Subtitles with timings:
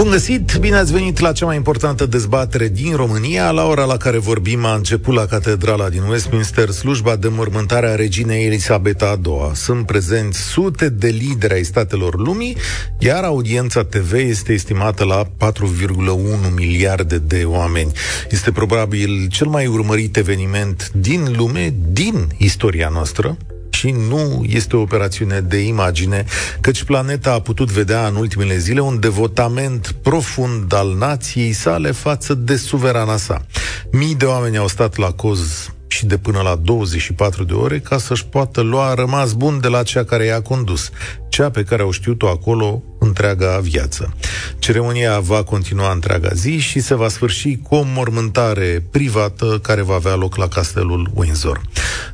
[0.00, 0.56] Bun găsit!
[0.60, 3.50] Bine ați venit la cea mai importantă dezbatere din România.
[3.50, 7.94] La ora la care vorbim a început la Catedrala din Westminster slujba de mormântare a
[7.94, 9.50] reginei Elisabeta a II.
[9.54, 12.56] Sunt prezenți sute de lideri ai statelor lumii,
[12.98, 17.92] iar audiența TV este estimată la 4,1 miliarde de oameni.
[18.30, 23.36] Este probabil cel mai urmărit eveniment din lume, din istoria noastră,
[23.80, 26.24] și nu este o operațiune de imagine,
[26.60, 32.34] căci planeta a putut vedea în ultimele zile un devotament profund al nației sale față
[32.34, 33.46] de suverana sa.
[33.92, 37.98] Mii de oameni au stat la coz și de până la 24 de ore ca
[37.98, 40.90] să-și poată lua rămas bun de la cea care i-a condus,
[41.28, 44.14] cea pe care au știut-o acolo întreaga viață.
[44.58, 49.94] Ceremonia va continua întreaga zi și se va sfârși cu o mormântare privată care va
[49.94, 51.60] avea loc la castelul Windsor.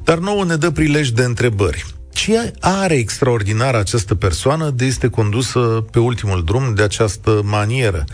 [0.05, 1.85] Dar nouă ne dă prilej de întrebări.
[2.13, 8.05] Ce are extraordinar această persoană de este condusă pe ultimul drum de această manieră?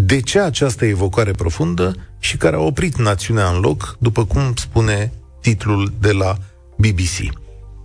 [0.00, 5.12] De ce această evocare profundă și care a oprit națiunea în loc, după cum spune
[5.40, 6.36] titlul de la
[6.76, 7.34] BBC?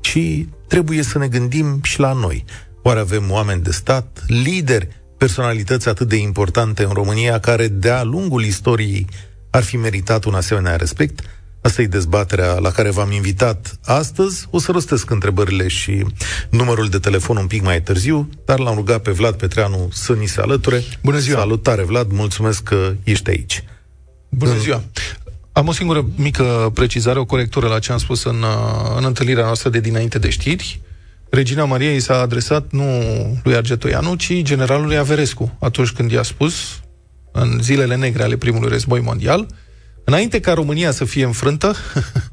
[0.02, 2.46] Și trebuie să ne gândim și la noi.
[2.82, 8.44] Oare avem oameni de stat, lideri, personalități atât de importante în România care de-a lungul
[8.44, 9.08] istoriei
[9.50, 11.22] ar fi meritat un asemenea respect?
[11.64, 14.48] Asta e dezbaterea la care v-am invitat astăzi.
[14.50, 16.06] O să rostesc întrebările și
[16.50, 20.26] numărul de telefon un pic mai târziu, dar l-am rugat pe Vlad Petreanu să ni
[20.26, 20.84] se alăture.
[21.02, 21.40] Bună ziua!
[21.40, 23.64] Salutare, Vlad, mulțumesc că ești aici.
[24.30, 24.84] Bună ziua!
[25.52, 28.44] Am o singură mică precizare, o corectură la ce am spus în,
[28.98, 30.82] în întâlnirea noastră de dinainte de știri.
[31.30, 32.86] Regina Maria i s-a adresat nu
[33.44, 36.54] lui Argetoianu, ci generalului Averescu, atunci când i-a spus,
[37.32, 39.48] în zilele negre ale primului război mondial,
[40.06, 41.76] Înainte ca România să fie înfrântă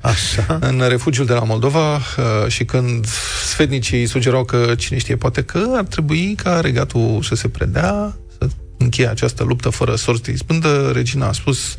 [0.01, 0.59] Așa.
[0.71, 2.03] în refugiul de la Moldova uh,
[2.49, 3.07] și când
[3.49, 8.49] sfetnicii sugerau că, cine știe, poate că ar trebui ca regatul să se predea, să
[8.79, 11.75] încheie această luptă fără sorți de izbândă, regina a spus,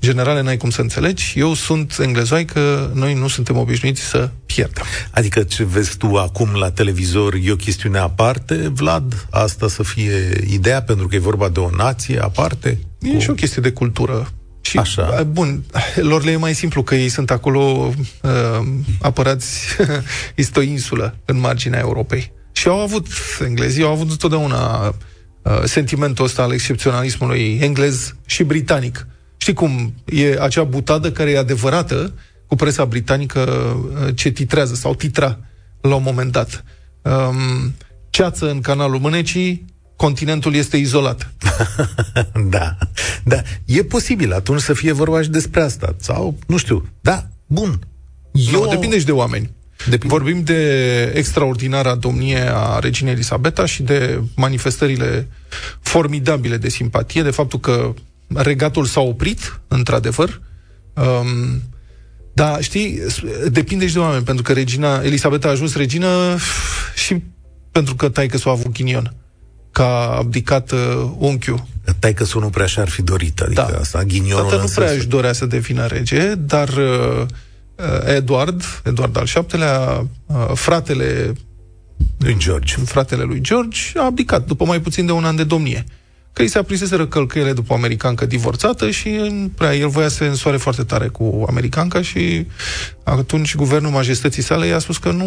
[0.00, 4.84] generale, n-ai cum să înțelegi, eu sunt englezoaică, noi nu suntem obișnuiți să pierdem.
[5.10, 9.26] Adică ce vezi tu acum la televizor e o chestiune aparte, Vlad?
[9.30, 12.78] Asta să fie ideea, pentru că e vorba de o nație aparte?
[13.00, 13.18] E cu...
[13.18, 14.28] și o chestie de cultură
[14.68, 15.22] și, Așa.
[15.22, 18.66] bun, lor le e mai simplu că ei sunt acolo uh,
[19.00, 19.66] apărați,
[20.34, 22.32] este o insulă în marginea Europei.
[22.52, 23.06] Și au avut,
[23.44, 29.06] englezii au avut întotdeauna uh, sentimentul ăsta al excepționalismului englez și britanic.
[29.36, 29.94] Știi cum?
[30.04, 32.12] E acea butadă care e adevărată
[32.46, 35.38] cu presa britanică uh, ce titrează sau titra
[35.80, 36.64] la un moment dat.
[37.02, 37.74] Um,
[38.10, 39.64] ceață în canalul Mânecii,
[39.96, 41.32] continentul este izolat.
[42.50, 42.76] da,
[43.24, 43.42] da.
[43.64, 45.94] E posibil atunci să fie vorba și despre asta.
[46.00, 47.78] Sau, nu știu, da, bun.
[48.32, 48.62] Eu...
[48.62, 49.50] Nu, depinde și de oameni.
[49.88, 50.14] Depinde.
[50.14, 55.28] Vorbim de extraordinara domnie a reginei Elisabeta și de manifestările
[55.80, 57.94] formidabile de simpatie, de faptul că
[58.34, 60.40] regatul s-a oprit, într-adevăr.
[60.94, 61.62] Um,
[62.32, 63.00] da, știi,
[63.48, 66.36] depinde și de oameni, pentru că regina Elisabeta a ajuns regină
[66.94, 67.22] și
[67.70, 69.14] pentru că taică s-a avut ghinion
[69.76, 71.66] că a abdicat uh, unchiul.
[71.98, 73.78] Tai că nu prea și-ar fi dorit, adică da.
[73.78, 77.26] asta, ghinionul Tata nu prea își dorea să devină rege, dar uh,
[78.14, 81.32] Eduard, Eduard al VII-lea, uh, fratele
[82.18, 82.74] lui George.
[82.84, 85.84] Fratele lui George a abdicat după mai puțin de un an de domnie.
[86.32, 89.08] Că i se apriseseră călcăile după o americancă divorțată și
[89.54, 92.46] prea, el voia să se însoare foarte tare cu americanca și
[93.02, 95.24] atunci guvernul majestății sale i-a spus că nu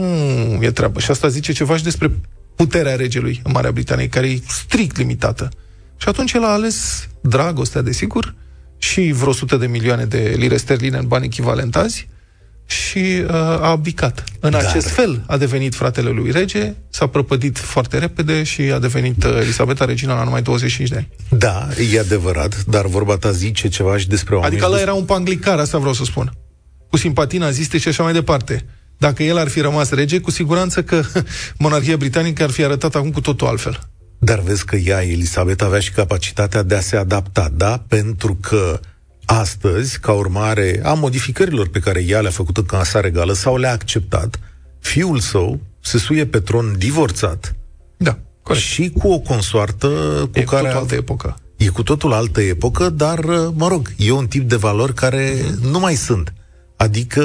[0.62, 1.00] e treabă.
[1.00, 2.12] Și asta zice ceva și despre
[2.60, 5.50] puterea regelui în Marea Britanie, care e strict limitată.
[5.98, 8.36] Și atunci el a ales dragostea, desigur,
[8.78, 12.08] și vreo 100 de milioane de lire sterline în bani echivalentați
[12.66, 14.24] și uh, a abdicat.
[14.40, 14.66] În dar...
[14.66, 19.38] acest fel a devenit fratele lui rege, s-a prăpădit foarte repede și a devenit uh,
[19.40, 21.10] Elisabeta regina la numai 25 de ani.
[21.30, 24.54] Da, e adevărat, dar vorba ta zice ceva și despre oameni.
[24.54, 26.32] Adică ăla era un panglicar, asta vreau să spun.
[26.90, 28.66] Cu simpatii naziste și așa mai departe.
[29.00, 31.02] Dacă el ar fi rămas rege, cu siguranță că
[31.58, 33.80] monarhia britanică ar fi arătat acum cu totul altfel.
[34.20, 37.84] Dar vezi că ea, Elisabeta, avea și capacitatea de a se adapta, da?
[37.88, 38.80] Pentru că
[39.26, 43.72] astăzi, ca urmare a modificărilor pe care ea le-a făcut în casa regală sau le-a
[43.72, 44.40] acceptat,
[44.80, 47.56] fiul său se suie pe tron divorțat.
[47.98, 48.66] Da, corect.
[48.66, 49.88] Și cu o consoartă
[50.32, 50.70] cu e care...
[50.70, 51.38] cu altă epocă.
[51.58, 53.20] E cu totul altă epocă, dar,
[53.54, 55.70] mă rog, e un tip de valori care mm-hmm.
[55.72, 56.34] nu mai sunt.
[56.76, 57.24] Adică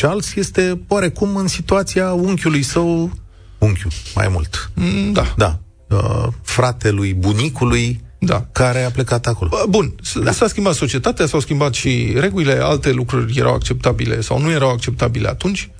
[0.00, 3.10] Charles este oarecum în situația unchiului său,
[3.58, 4.70] unchiul, mai mult.
[4.74, 5.34] Mm, da.
[5.36, 5.58] Da.
[5.88, 8.46] Uh, fratelui, bunicului, da.
[8.52, 9.50] care a plecat acolo.
[9.68, 9.94] Bun,
[10.24, 10.32] da.
[10.32, 15.28] s-a schimbat societatea, s-au schimbat și regulile, alte lucruri erau acceptabile sau nu erau acceptabile
[15.28, 15.70] atunci,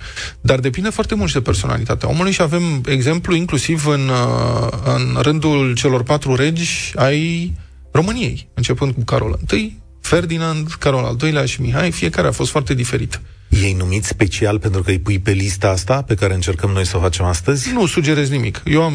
[0.41, 5.21] dar depinde foarte mult și de personalitatea omului și avem exemplu inclusiv în, uh, în
[5.21, 7.53] rândul celor patru regi ai
[7.91, 12.73] României, începând cu Carol I, Ferdinand, Carol al II-lea și Mihai, fiecare a fost foarte
[12.73, 13.21] diferit.
[13.49, 16.97] Ei numit special pentru că îi pui pe lista asta pe care încercăm noi să
[16.97, 17.71] o facem astăzi?
[17.71, 18.61] Nu sugerez nimic.
[18.65, 18.93] Eu am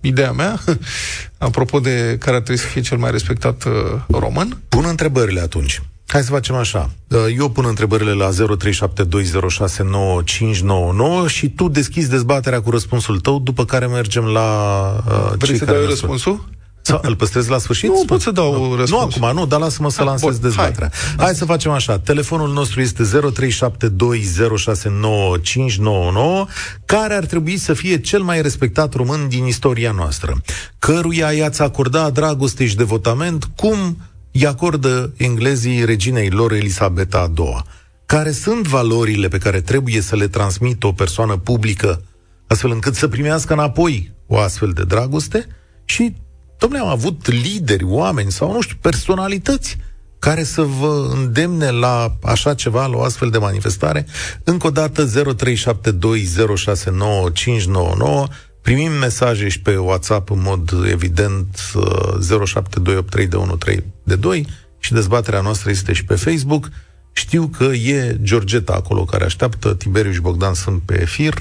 [0.00, 0.60] ideea mea,
[1.38, 3.72] apropo de care ar trebui să fie cel mai respectat uh,
[4.10, 4.60] român.
[4.68, 5.82] Pun întrebările atunci.
[6.06, 6.90] Hai să facem așa.
[7.08, 8.34] Uh, eu pun întrebările la 0372069599
[11.26, 15.86] și tu deschizi dezbaterea cu răspunsul tău, după care mergem la uh, Vrei să dai
[15.86, 16.48] răspunsul?
[16.88, 17.88] Sau îl păstrez la sfârșit?
[17.88, 18.90] Nu, pot să dau nu, răspuns.
[18.90, 20.90] Nu acum, nu, dar lasă-mă să ah, lansez bun, dezbaterea.
[21.16, 21.24] Hai.
[21.24, 21.98] hai să facem așa.
[21.98, 23.08] Telefonul nostru este 0372069599,
[26.84, 30.40] care ar trebui să fie cel mai respectat român din istoria noastră.
[30.78, 33.98] Căruia i-ați acorda dragoste și devotament, cum
[34.32, 37.62] îi acordă englezii reginei lor Elisabeta II.
[38.06, 42.02] Care sunt valorile pe care trebuie să le transmită o persoană publică,
[42.46, 45.46] astfel încât să primească înapoi o astfel de dragoste?
[45.84, 46.14] Și
[46.58, 49.76] Domnule, am avut lideri, oameni sau, nu știu, personalități
[50.18, 54.06] care să vă îndemne la așa ceva, la o astfel de manifestare.
[54.44, 55.12] Încă o dată 0372069599
[58.68, 61.72] Primim mesaje și pe WhatsApp în mod evident
[62.20, 64.40] 07283132 uh,
[64.78, 66.68] și dezbaterea noastră este și pe Facebook.
[67.12, 71.34] Știu că e Georgeta acolo care așteaptă, Tiberiu și Bogdan sunt pe fir.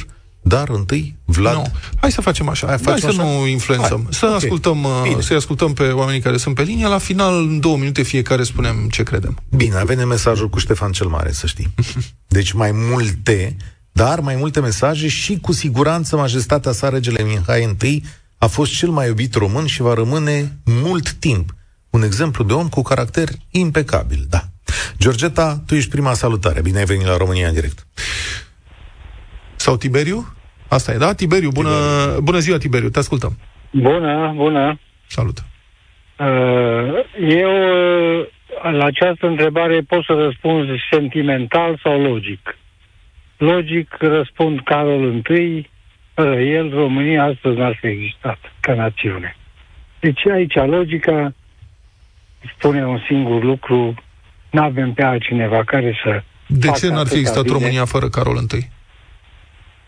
[0.47, 1.55] Dar întâi, Vlad...
[1.55, 1.71] Nu.
[1.99, 2.67] Hai să facem așa.
[2.67, 3.23] Hai, Hai să așa?
[3.23, 4.01] nu influențăm.
[4.03, 4.13] Hai.
[4.13, 4.37] Să okay.
[4.37, 6.87] ascultăm, uh, să ascultăm pe oamenii care sunt pe linie.
[6.87, 9.37] La final, în două minute, fiecare spunem ce credem.
[9.49, 11.73] Bine, avem mesajul cu Ștefan cel Mare, să știi.
[12.27, 13.55] Deci mai multe,
[13.91, 18.03] dar mai multe mesaje și cu siguranță majestatea sa, regele Mihai I,
[18.37, 21.55] a fost cel mai iubit român și va rămâne mult timp.
[21.89, 24.47] Un exemplu de om cu caracter impecabil, da.
[24.97, 26.61] Georgeta, tu ești prima salutare.
[26.61, 27.87] Bine ai venit la România în direct.
[29.55, 30.36] Sau Tiberiu?
[30.67, 31.13] Asta e, da?
[31.13, 32.21] Tiberiu, bună, Tiberiu.
[32.21, 33.37] bună ziua, Tiberiu, te ascultăm.
[33.71, 34.79] Bună, bună.
[35.07, 35.37] Salut.
[36.19, 37.51] Uh, eu
[38.61, 42.57] la această întrebare pot să răspund sentimental sau logic.
[43.37, 45.69] Logic răspund Carol I,
[46.13, 49.37] fără el România astăzi n-ar fi existat ca națiune.
[49.99, 51.33] Deci aici logica
[52.57, 53.93] spune un singur lucru,
[54.49, 56.23] nu avem pe altcineva care să...
[56.47, 57.53] De ce n-ar fi existat bine.
[57.57, 58.76] România fără Carol I?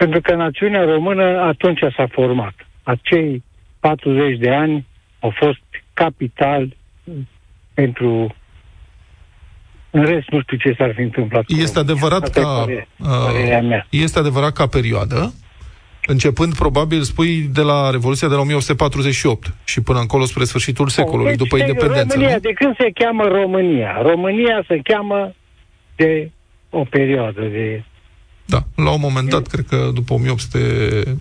[0.01, 2.53] Pentru că națiunea română atunci s-a format.
[2.83, 3.43] Acei
[3.79, 4.85] 40 de ani
[5.19, 6.75] au fost capital
[7.73, 8.35] pentru
[9.91, 11.43] în rest, nu știu ce s-ar fi întâmplat.
[11.47, 12.65] Este adevărat Asta ca,
[12.97, 15.33] uh, este adevărat ca perioadă,
[16.05, 21.35] începând probabil, spui, de la Revoluția de la 1848 și până încolo spre sfârșitul secolului,
[21.35, 22.13] deci, după independență.
[22.13, 22.39] România, nu?
[22.39, 24.01] de când se cheamă România?
[24.01, 25.33] România se cheamă
[25.95, 26.31] de
[26.69, 27.83] o perioadă de
[28.49, 31.19] da, la un moment dat, cred că după 1800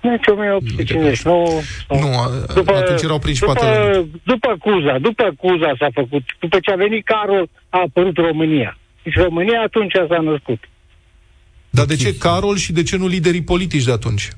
[0.00, 1.46] deci 1859.
[1.88, 3.92] Nu, după, atunci erau principatele.
[3.92, 6.22] După, după Cuza, după Cuza s-a făcut.
[6.40, 8.78] După ce a venit Carol, a apărut România.
[9.02, 10.68] Deci România atunci s-a născut.
[11.70, 14.28] Dar de ce Carol și de ce nu liderii politici de atunci?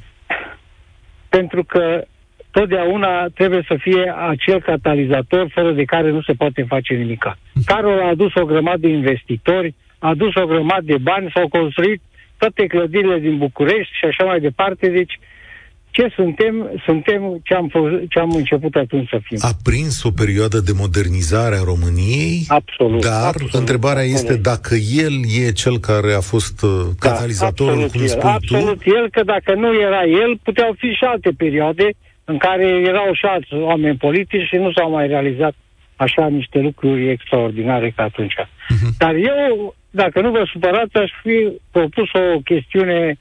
[1.29, 2.05] Pentru că
[2.51, 7.25] totdeauna trebuie să fie acel catalizator fără de care nu se poate face nimic.
[7.25, 7.61] Hm.
[7.65, 9.75] Carol a adus o grămadă de investitori,
[10.09, 12.01] a dus o grămadă de bani, s-au construit
[12.37, 15.15] toate clădirile din București și așa mai departe, deci
[15.91, 16.55] ce suntem,
[16.85, 19.39] suntem ce am, f- ce am început atunci să fim.
[19.41, 24.21] A prins o perioadă de modernizare a României, absolut, dar absolut, întrebarea absolut.
[24.21, 24.75] este dacă
[25.07, 25.15] el
[25.45, 28.91] e cel care a fost uh, da, catalizatorul, da, cum el, spui absolut tu?
[28.99, 31.87] el, că dacă nu era el, puteau fi și alte perioade
[32.25, 35.55] în care erau și alți oameni politici și nu s-au mai realizat
[36.01, 38.35] așa niște lucruri extraordinare ca atunci.
[38.35, 38.97] Uh-huh.
[38.99, 43.19] Dar eu dacă nu vă supărați, aș fi propus o chestiune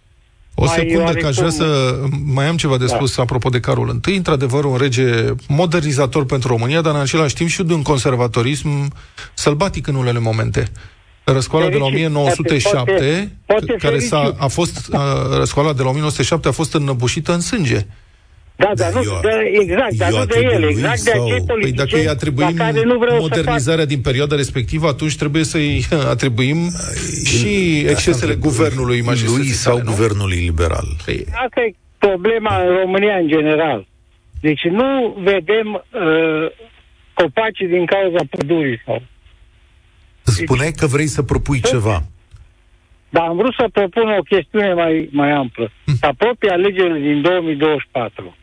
[0.55, 2.95] o secundă, că aș vrea să mai am ceva de da.
[2.95, 3.21] spus da.
[3.21, 4.15] apropo de Carol I.
[4.15, 5.03] Într-adevăr, un rege
[5.47, 8.93] modernizator pentru România, dar în același timp și de un conservatorism
[9.33, 10.67] sălbatic în unele momente.
[11.23, 14.99] Răscoala de la 1907, poate, poate care s-a, a fost, uh,
[15.37, 17.85] răscoala de la 1907 a fost înnăbușită în sânge.
[18.63, 21.27] Da, dar nu, eu, de, exact, dar nu de el, exact sau...
[21.27, 23.93] de acei politicieni păi dacă îi atribuim care nu vreau modernizarea fac...
[23.93, 26.57] din perioada respectivă, atunci trebuie să-i atribuim
[27.25, 29.03] și excesele da, guvernului
[29.35, 29.83] Lui sau nu?
[29.83, 30.87] guvernului liberal.
[31.03, 33.87] Păi- Asta e problema în România în general.
[34.41, 36.51] Deci nu vedem uh,
[37.13, 38.81] copacii din cauza pădurii.
[38.85, 39.01] Sau...
[40.23, 42.03] Spuneai că vrei să propui ceva.
[43.09, 45.71] Da, am vrut să propun o chestiune mai, mai amplă.
[45.85, 45.95] Hm.
[45.95, 48.37] Se apropie alegerile din 2024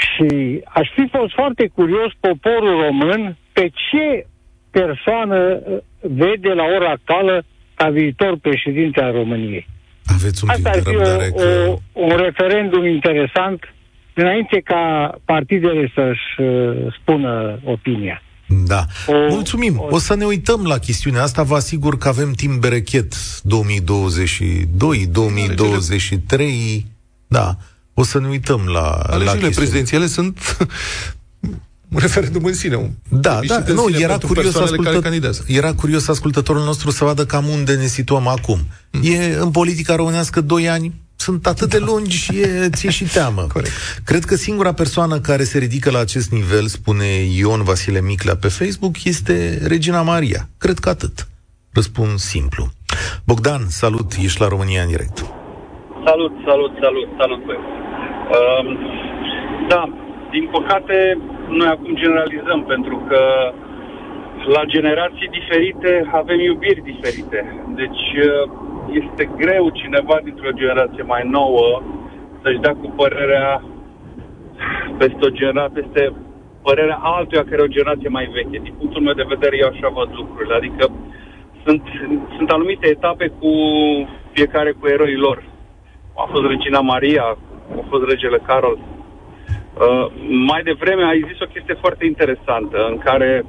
[0.00, 4.26] Și aș fi fost foarte curios poporul român pe ce
[4.70, 9.66] persoană uh, vede la ora actuală ca viitor președinte al României.
[10.04, 11.32] Aveți un Asta ar fi o, că...
[11.34, 13.74] o, un referendum interesant
[14.14, 18.22] înainte ca partidele să-și uh, spună opinia.
[18.66, 18.84] Da.
[19.06, 19.78] O, Mulțumim.
[19.78, 19.86] O...
[19.90, 21.42] o să ne uităm la chestiunea asta.
[21.42, 26.86] Vă asigur că avem timp berechet 2022, 2023.
[27.26, 27.56] Da.
[28.00, 30.56] O să ne uităm la Alegerile la prezidențiale sunt
[31.88, 32.96] un referendum în sine.
[33.08, 35.10] Da, da, nu, era curios, ascultă...
[35.46, 38.66] era curios ascultătorul nostru să vadă cam unde ne situăm acum.
[38.90, 39.00] Mm.
[39.02, 43.46] E în politica românească doi ani, sunt atât de lungi și e, ți și teamă.
[43.52, 43.72] Corect.
[44.04, 48.48] Cred că singura persoană care se ridică la acest nivel, spune Ion Vasile Miclea pe
[48.48, 50.48] Facebook, este Regina Maria.
[50.58, 51.28] Cred că atât.
[51.72, 52.72] Răspund simplu.
[53.24, 55.24] Bogdan, salut, ești la România în direct.
[56.04, 57.44] Salut, salut, salut, salut.
[57.46, 58.78] Uh,
[59.68, 59.88] da,
[60.30, 63.52] din păcate, noi acum generalizăm, pentru că
[64.54, 67.64] la generații diferite avem iubiri diferite.
[67.74, 68.50] Deci uh,
[69.02, 71.82] este greu cineva dintr-o generație mai nouă
[72.42, 73.62] să-și dea cu părerea
[74.98, 76.12] peste o generație, peste
[76.62, 78.58] părerea altuia care e o generație mai veche.
[78.62, 80.54] Din punctul meu de vedere, eu așa văd lucrurile.
[80.54, 80.90] Adică
[81.64, 81.82] sunt,
[82.36, 83.50] sunt anumite etape cu
[84.32, 85.49] fiecare cu eroii lor.
[86.14, 87.22] A fost Regina Maria,
[87.80, 88.78] a fost regele Carol.
[88.78, 90.06] Uh,
[90.46, 93.44] mai devreme ai zis o chestie foarte interesantă în care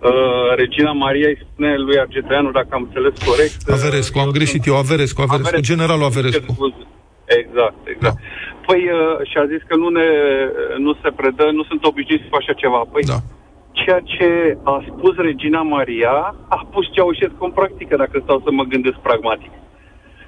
[0.00, 3.56] Uh, Regina Maria îi spune lui Argeteanu, dacă am înțeles corect...
[3.68, 6.52] Uh, Averescu, am greșit eu, Averescu, Averescu, Averescu generalul Averescu.
[7.40, 8.16] Exact, exact.
[8.16, 8.22] Da.
[8.66, 10.08] Păi, uh, și a zis că nu, ne,
[10.86, 12.80] nu se predă, nu sunt obișnuiți să facă așa ceva.
[12.92, 13.18] Păi, da.
[13.80, 14.28] ceea ce
[14.72, 16.14] a spus Regina Maria
[16.56, 19.52] a pus Ceaușescu în practică, dacă stau să mă gândesc pragmatic.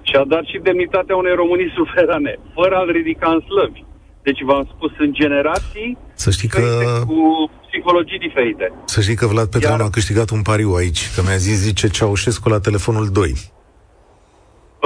[0.08, 3.80] Și a dat și demnitatea unei Românii suverane, fără a-l ridica în slăvi.
[4.26, 6.60] Deci v-am spus, în generații să știi că...
[7.06, 8.72] cu psihologii diferite.
[8.84, 9.86] Să știi că Vlad Petreanu Iar...
[9.86, 13.34] a câștigat un pariu aici, că mi-a zis, zice Ceaușescu la telefonul 2.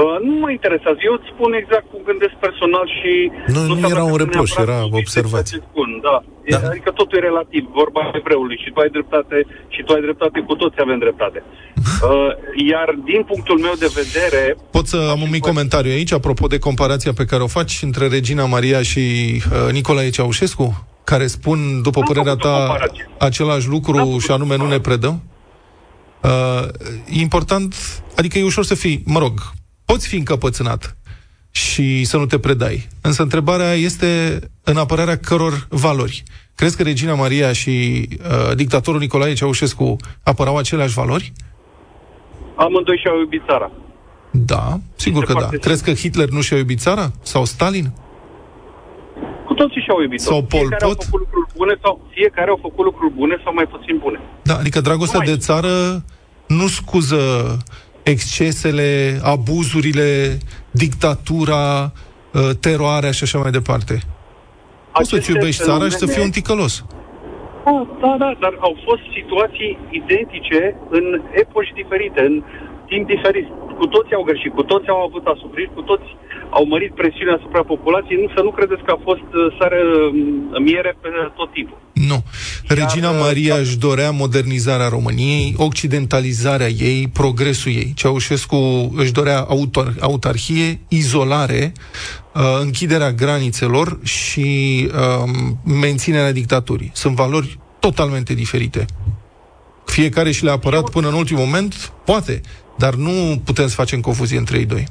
[0.02, 0.98] Uh, nu mă interesează.
[1.08, 3.12] Eu îți spun exact cum gândesc personal și...
[3.54, 5.58] Nu, nu, nu era un reproș, era observație.
[5.70, 6.16] Spun, da.
[6.52, 6.68] da.
[6.68, 9.36] Adică totul e relativ, vorba evreului și tu ai dreptate
[9.74, 11.40] și tu ai dreptate, cu toți avem dreptate.
[11.96, 12.10] Uh,
[12.70, 14.56] iar din punctul meu de vedere...
[14.70, 18.06] Pot să am un mic comentariu aici, apropo de comparația pe care o faci între
[18.06, 19.02] Regina Maria și
[19.34, 20.86] uh, Nicolae Ceaușescu?
[21.04, 22.78] care spun, după Am părerea ta,
[23.18, 25.22] același lucru Am și anume nu ne predăm?
[26.22, 26.68] Uh,
[27.08, 27.74] e important,
[28.16, 29.32] adică e ușor să fii, mă rog,
[29.86, 30.96] poți fi încăpățânat
[31.50, 32.88] și să nu te predai.
[33.00, 36.22] Însă întrebarea este în apărarea căror valori.
[36.54, 41.32] Crezi că Regina Maria și uh, dictatorul Nicolae Ceaușescu apărau aceleași valori?
[42.54, 43.70] Amândoi și-au iubit țara.
[44.30, 45.58] Da, sigur este că da.
[45.58, 47.10] Crezi că Hitler nu și-a iubit țara?
[47.22, 47.92] Sau Stalin?
[49.46, 50.98] Cu toții și-au iubit Sau Pol fiecare Pot?
[50.98, 54.20] Au făcut lucruri bune sau, fiecare au făcut lucruri bune sau mai puțin bune.
[54.42, 56.04] Da, adică dragostea de țară
[56.46, 57.18] nu scuză
[58.12, 60.38] excesele, abuzurile,
[60.70, 63.94] dictatura, uh, teroarea și așa mai departe.
[64.92, 66.74] Poți să-ți iubești țara și să fii un ticălos.
[67.64, 70.60] Da, da, da, dar au fost situații identice
[70.98, 71.04] în
[71.42, 72.34] epoși diferite, în
[72.90, 73.48] timp diferit.
[73.78, 76.08] Cu toți au greșit, cu toți au avut asuprit, cu toți
[76.50, 80.60] au mărit presiunea asupra populației, nu să nu credeți că a fost uh, sare uh,
[80.64, 81.78] miere pe tot timpul.
[81.92, 82.24] Nu.
[82.68, 83.60] Iar, Regina uh, Maria da.
[83.60, 87.92] își dorea modernizarea României, occidentalizarea ei, progresul ei.
[87.94, 88.56] Ceaușescu
[88.96, 91.72] își dorea autor, autarhie, izolare,
[92.60, 94.88] închiderea granițelor și
[95.24, 96.90] um, menținerea dictaturii.
[96.94, 98.84] Sunt valori totalmente diferite.
[99.84, 102.40] Fiecare și le-a apărat până în ultimul moment, poate,
[102.78, 104.86] dar nu putem să facem confuzie între ei doi.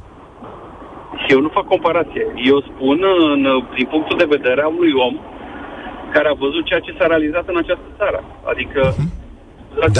[1.34, 2.24] Eu nu fac comparație.
[2.52, 2.98] Eu spun
[3.32, 3.42] în,
[3.78, 5.16] din punctul de vedere a unui om
[6.14, 8.20] care a văzut ceea ce s-a realizat în această țară.
[8.52, 8.82] Adică...
[8.94, 9.24] Uh-huh.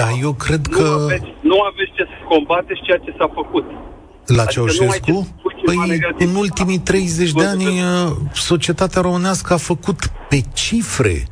[0.00, 0.86] Da, eu cred nu că...
[1.04, 3.66] Aveți, nu aveți ce să combateți ceea ce s-a făcut.
[4.26, 5.28] La adică Ceaușescu?
[5.64, 11.26] Păi, în ultimii 30 de ani, uh, societatea românească a făcut pe cifre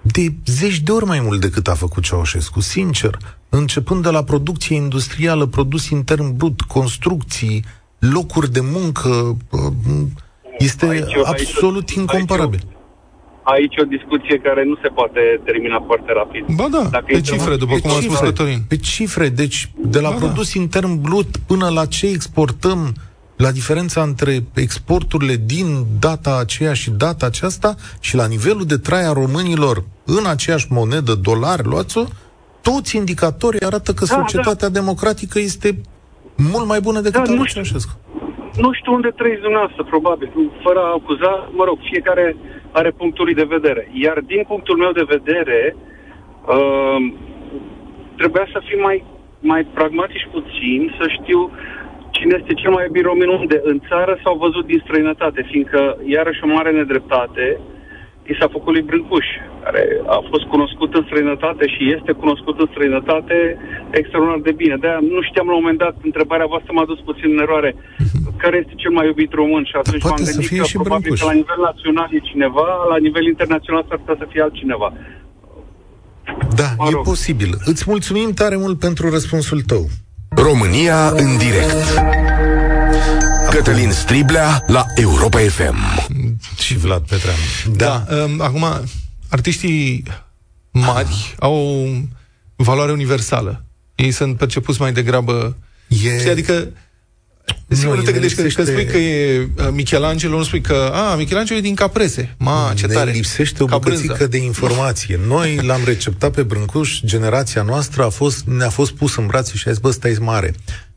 [0.00, 3.16] de zeci de ori mai mult decât a făcut Ceaușescu, sincer.
[3.48, 7.64] Începând de la producție industrială, produs intern brut, construcții,
[8.00, 9.36] locuri de muncă,
[10.58, 12.60] este aici, absolut aici, incomparabil.
[13.42, 16.44] Aici, o discuție care nu se poate termina foarte rapid.
[16.54, 18.62] Ba da, Dacă pe cifre, după cum a spus Cătălin.
[18.68, 20.24] Pe cifre, deci de la ba da.
[20.24, 20.60] produs da.
[20.60, 22.94] intern brut până la ce exportăm,
[23.36, 29.04] la diferența între exporturile din data aceea și data aceasta și la nivelul de trai
[29.06, 32.04] a românilor în aceeași monedă, dolari, luați-o,
[32.60, 34.78] toți indicatorii arată că da, societatea da.
[34.78, 35.80] democratică este
[36.52, 37.62] mult mai bună decât da, nu știu,
[38.56, 40.28] Nu știu unde trăiți dumneavoastră, probabil,
[40.64, 42.36] fără a acuza, mă rog, fiecare
[42.72, 43.88] are punctul lui de vedere.
[43.92, 47.12] Iar din punctul meu de vedere, uh,
[48.16, 49.04] trebuia să fim mai,
[49.40, 51.50] mai pragmatici puțin, să știu
[52.10, 56.44] cine este cel mai iubit român unde, în țară sau văzut din străinătate, fiindcă, iarăși,
[56.44, 57.60] o mare nedreptate,
[58.26, 59.26] i s-a făcut lui Brâncuș,
[59.70, 59.84] care
[60.16, 63.36] a fost cunoscut în străinătate și este cunoscut în străinătate
[64.00, 64.76] extraordinar de bine.
[64.82, 67.70] De-aia nu știam la un moment dat, întrebarea voastră m-a dus puțin în eroare,
[68.42, 71.20] care este cel mai iubit român și atunci m-am gândit că probabil Brâncuș.
[71.20, 74.88] că la nivel național e cineva, la nivel internațional s-ar putea să fie altcineva.
[76.60, 77.50] Da, mă e posibil.
[77.70, 79.84] Îți mulțumim tare mult pentru răspunsul tău.
[80.48, 81.80] România în direct.
[83.50, 85.78] Cătălin Striblea la Europa FM.
[86.58, 87.38] Și Vlad Petreanu.
[87.76, 88.04] Da.
[88.08, 88.64] da um, acum,
[89.30, 90.02] artiștii
[90.70, 91.34] mari ah.
[91.38, 91.86] au
[92.56, 93.64] valoare universală.
[93.94, 95.56] Ei sunt percepuți mai degrabă...
[95.88, 96.30] E...
[96.30, 96.68] Adică
[97.68, 98.72] Sigur, nu te gândești că, lipsește...
[98.72, 102.34] că spui că e uh, Michelangelo, nu spui că, a, Michelangelo e din Caprese.
[102.38, 103.10] Ma, ce tare.
[103.10, 105.20] Ne lipsește o bucățică de informație.
[105.26, 109.68] Noi l-am receptat pe Brâncuș, generația noastră a fost, ne-a fost pus în brațe și
[109.68, 110.54] a zis, bă, stai mare.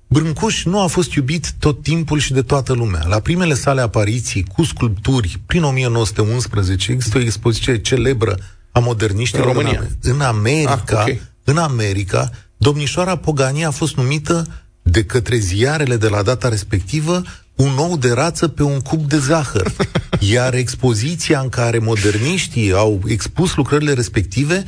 [0.07, 3.05] Brâncuș nu a fost iubit tot timpul și de toată lumea.
[3.07, 8.37] La primele sale apariții cu sculpturi, prin 1911, există o expoziție celebră
[8.71, 9.87] a moderniștilor în România.
[10.01, 11.21] În America, ah, okay.
[11.43, 14.47] în America, domnișoara Pogani a fost numită
[14.81, 17.21] de către ziarele de la data respectivă
[17.55, 19.71] un ou de rață pe un cub de zahăr.
[20.33, 24.65] Iar expoziția în care moderniștii au expus lucrările respective,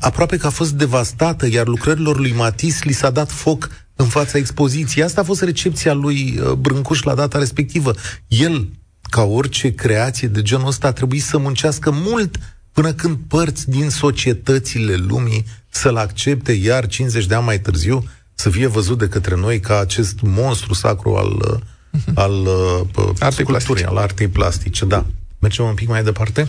[0.00, 3.70] aproape că a fost devastată, iar lucrărilor lui Matisse li s-a dat foc
[4.00, 5.04] în fața expoziției.
[5.04, 7.94] Asta a fost recepția lui uh, Brâncuș la data respectivă.
[8.28, 8.68] El,
[9.02, 12.36] ca orice creație de genul ăsta, a trebuit să muncească mult
[12.72, 18.50] până când părți din societățile lumii să-l accepte, iar 50 de ani mai târziu să
[18.50, 21.60] fie văzut de către noi ca acest monstru sacru al,
[21.96, 22.14] uh-huh.
[22.14, 23.84] al uh, artei plastice.
[23.84, 24.84] al artei plastice.
[24.84, 25.06] Da.
[25.38, 26.48] Mergem un pic mai departe.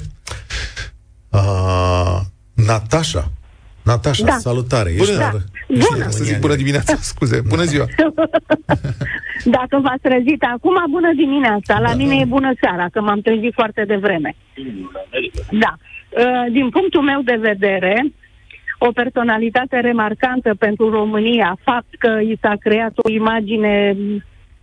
[1.29, 2.21] Uh,
[2.53, 3.31] Natasha.
[3.89, 4.31] Natasha, da.
[4.31, 4.91] salutare.
[4.97, 5.31] Bună, da.
[5.67, 6.09] bună.
[6.09, 7.41] Să zic bună dimineața, scuze.
[7.47, 7.85] Bună ziua.
[9.57, 11.79] Dacă v-ați trezit acum, bună dimineața.
[11.79, 12.21] La da, mine da.
[12.21, 14.35] e bună seara, că m-am trezit foarte devreme.
[15.51, 15.73] Da.
[15.77, 18.13] Uh, din punctul meu de vedere,
[18.77, 23.97] o personalitate remarcantă pentru România, fapt că i s-a creat o imagine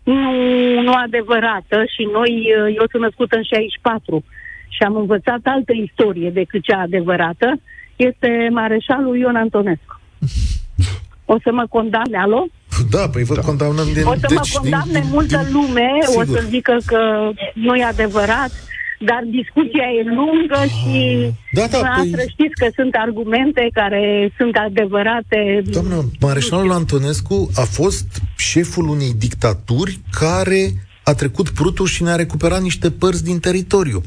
[0.03, 2.47] nu, nu adevărată și noi,
[2.79, 4.25] eu sunt născută în 64
[4.69, 7.61] și am învățat altă istorie decât cea adevărată,
[7.97, 10.01] este mareșalul Ion Antonescu.
[11.29, 12.47] O să mă condamne, alo?
[12.91, 13.41] Da, păi vă da.
[13.41, 14.05] condamnăm din...
[14.05, 16.23] O să deci, mă condamne din, multă din, lume, sigur.
[16.23, 18.51] o să zică că nu e adevărat,
[18.99, 22.25] dar discuția e lungă și da, da, păi...
[22.29, 25.63] știți că sunt argumente care sunt adevărate.
[25.65, 28.07] Doamnă, Mareșalul Antonescu a fost
[28.37, 34.03] șeful unei dictaturi care a trecut prutul și ne-a recuperat niște părți din teritoriu.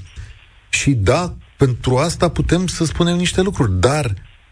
[0.70, 4.06] Și da, pentru asta putem să spunem niște lucruri, dar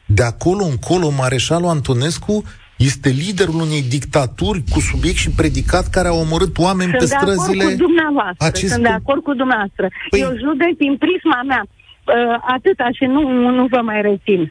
[0.06, 2.36] de acolo încolo, Mareșalul Antonescu
[2.78, 7.64] este liderul unei dictaturi cu subiect și predicat care a omorât oameni sunt pe străzile...
[7.64, 8.46] Sunt de acord cu dumneavoastră.
[8.46, 8.72] Acest...
[8.72, 9.86] Sunt de acord cu dumneavoastră.
[10.10, 10.20] Păi...
[10.24, 11.64] Eu judec din prisma mea.
[11.68, 13.22] Uh, atâta și nu,
[13.58, 14.42] nu vă mai rețin.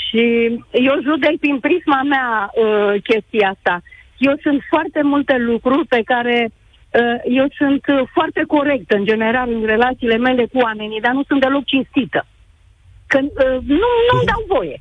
[0.00, 0.22] Și
[0.88, 3.74] eu judec prin prisma mea uh, chestia asta.
[4.28, 6.59] Eu sunt foarte multe lucruri pe care uh,
[7.38, 11.64] eu sunt foarte corectă în general în relațiile mele cu oamenii, dar nu sunt deloc
[11.64, 12.26] cinstită.
[13.06, 14.80] Că uh, nu, nu-mi dau voie.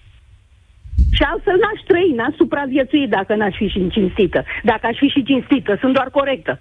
[1.12, 4.46] Și altfel n-aș trăi, n-aș supraviețui dacă n-aș fi și cinstită.
[4.64, 6.60] Dacă aș fi și cinstită, sunt doar corectă.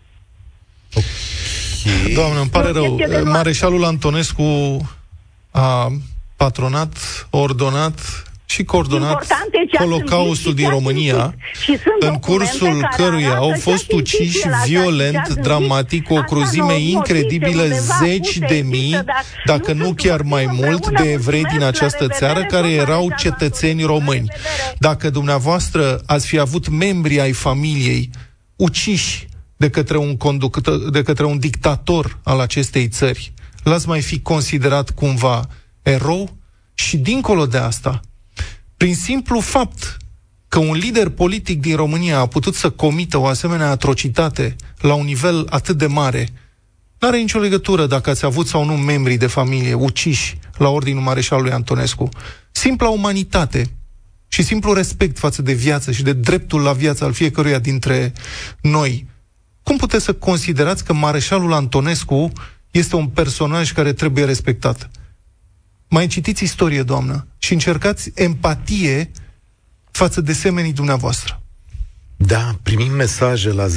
[0.94, 2.12] Okay.
[2.14, 2.98] Doamne, îmi pare rău.
[3.24, 4.42] Mareșalul Antonescu
[5.50, 5.86] a
[6.36, 6.92] patronat,
[7.30, 7.98] ordonat
[8.48, 9.26] și coordonat
[9.78, 11.34] Holocaustul din România,
[11.98, 17.64] în cursul căruia au fost uciși violent, dramatic, cu o cruzime incredibilă,
[18.02, 19.04] zeci de mii,
[19.44, 24.32] dacă nu chiar mai mult, de evrei din această țară care erau cetățeni români.
[24.78, 28.10] Dacă dumneavoastră ați fi avut membri ai familiei
[28.56, 33.32] uciși de către un, conducător, de către un dictator al acestei țări,
[33.62, 35.48] l-ați mai fi considerat cumva
[35.82, 36.36] erou?
[36.74, 38.00] Și dincolo de asta,
[38.78, 39.96] prin simplu fapt
[40.48, 45.04] că un lider politic din România a putut să comită o asemenea atrocitate la un
[45.04, 46.28] nivel atât de mare,
[46.98, 51.02] nu are nicio legătură dacă ați avut sau nu membrii de familie uciși la ordinul
[51.02, 52.08] Mareșalului Antonescu.
[52.50, 53.70] Simpla umanitate
[54.28, 58.12] și simplu respect față de viață și de dreptul la viață al fiecăruia dintre
[58.60, 59.06] noi.
[59.62, 62.32] Cum puteți să considerați că Mareșalul Antonescu
[62.70, 64.90] este un personaj care trebuie respectat?
[65.88, 69.10] Mai citiți istorie, doamnă, și încercați empatie
[69.90, 71.42] față de semenii dumneavoastră.
[72.16, 73.70] Da, primim mesaje la 07283132.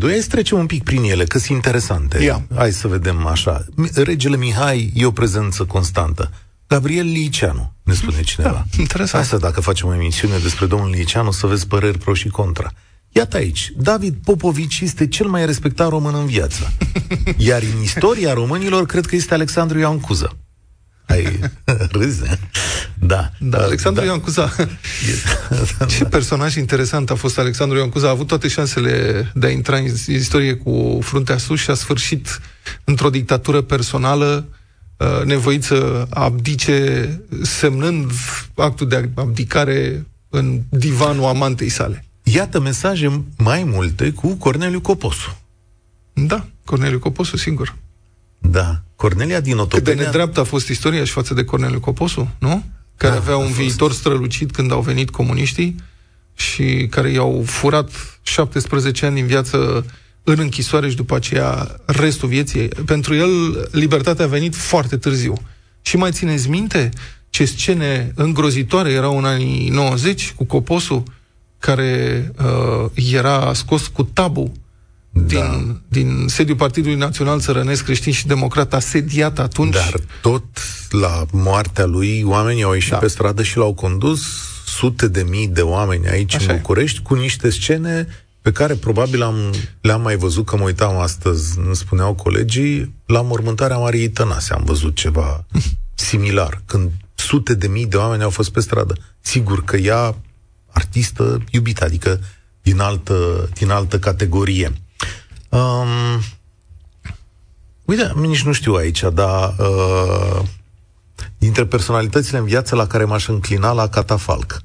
[0.00, 2.22] Hai să trecem un pic prin ele, că sunt interesante.
[2.22, 2.46] Ia.
[2.54, 3.64] Hai să vedem așa.
[3.94, 6.32] Regele Mihai e o prezență constantă.
[6.66, 8.52] Gabriel Liceanu, ne spune cineva.
[8.52, 9.22] Da, interesant.
[9.22, 12.72] Asta dacă facem o emisiune despre domnul Liceanu, să vezi păreri pro și contra.
[13.16, 16.72] Iată aici, David Popovici este cel mai respectat român în viață.
[17.36, 20.36] Iar în istoria românilor, cred că este Alexandru Ioan Cuză.
[21.06, 21.38] Ai
[21.92, 22.38] râzi, eh?
[22.94, 23.30] Da.
[23.38, 24.06] Da, Alexandru da.
[24.06, 24.52] Ioan Cuza.
[25.96, 28.06] Ce personaj interesant a fost Alexandru Ioan Cuza.
[28.06, 32.40] A avut toate șansele de a intra în istorie cu fruntea sus și a sfârșit
[32.84, 34.48] într-o dictatură personală
[34.96, 37.08] uh, nevoit să abdice
[37.42, 38.10] semnând
[38.54, 42.06] actul de abdicare în divanul amantei sale.
[42.32, 45.38] Iată mesaje mai multe cu Corneliu Coposu.
[46.12, 47.76] Da, Corneliu Coposu, singur.
[48.38, 48.82] Da.
[48.96, 49.84] Cornelia din Otopenia...
[49.84, 52.64] Cât de nedreaptă a fost istoria și față de Corneliu Coposu, nu?
[52.96, 53.58] Care da, avea un fost.
[53.58, 55.76] viitor strălucit când au venit comuniștii
[56.34, 57.90] și care i-au furat
[58.22, 59.86] 17 ani din viață
[60.24, 62.68] în închisoare și după aceea restul vieții.
[62.68, 65.34] Pentru el, libertatea a venit foarte târziu.
[65.82, 66.90] Și mai țineți minte
[67.30, 71.02] ce scene îngrozitoare erau în anii 90 cu Coposu,
[71.58, 74.52] care uh, era scos cu tabu
[75.24, 75.80] din, da.
[75.88, 79.74] din sediul Partidului Național Țărănesc Creștin și Democrat asediat atunci.
[79.74, 80.44] Dar tot
[80.90, 82.96] la moartea lui, oamenii au ieșit da.
[82.96, 84.22] pe stradă și l-au condus
[84.66, 87.02] sute de mii de oameni aici Așa în București, e.
[87.02, 88.08] cu niște scene
[88.42, 93.22] pe care probabil am, le-am mai văzut, că mă uitam astăzi, îmi spuneau colegii, la
[93.22, 95.46] mormântarea Mariei Tănase am văzut ceva
[95.94, 98.94] similar, când sute de mii de oameni au fost pe stradă.
[99.20, 100.16] Sigur că ea,
[100.76, 102.20] artistă iubită, adică
[102.62, 104.72] din altă, din altă categorie.
[105.48, 106.22] Um,
[107.84, 110.42] uite, nici nu știu aici, dar uh,
[111.38, 114.60] dintre personalitățile în viață la care m-aș înclina la catafalc.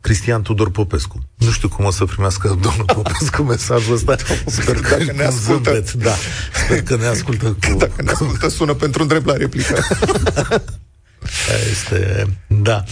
[0.00, 1.18] Cristian Tudor Popescu.
[1.36, 4.16] Nu știu cum o să primească domnul Popescu mesajul ăsta.
[4.46, 5.70] Sper că dacă ne ascultă.
[5.70, 6.14] Zâmbet, da.
[6.64, 7.76] Sper că ne ascultă cu...
[7.76, 9.74] Dacă ne ascultă, sună pentru un drept la replică.
[11.70, 12.26] este...
[12.46, 12.84] Da.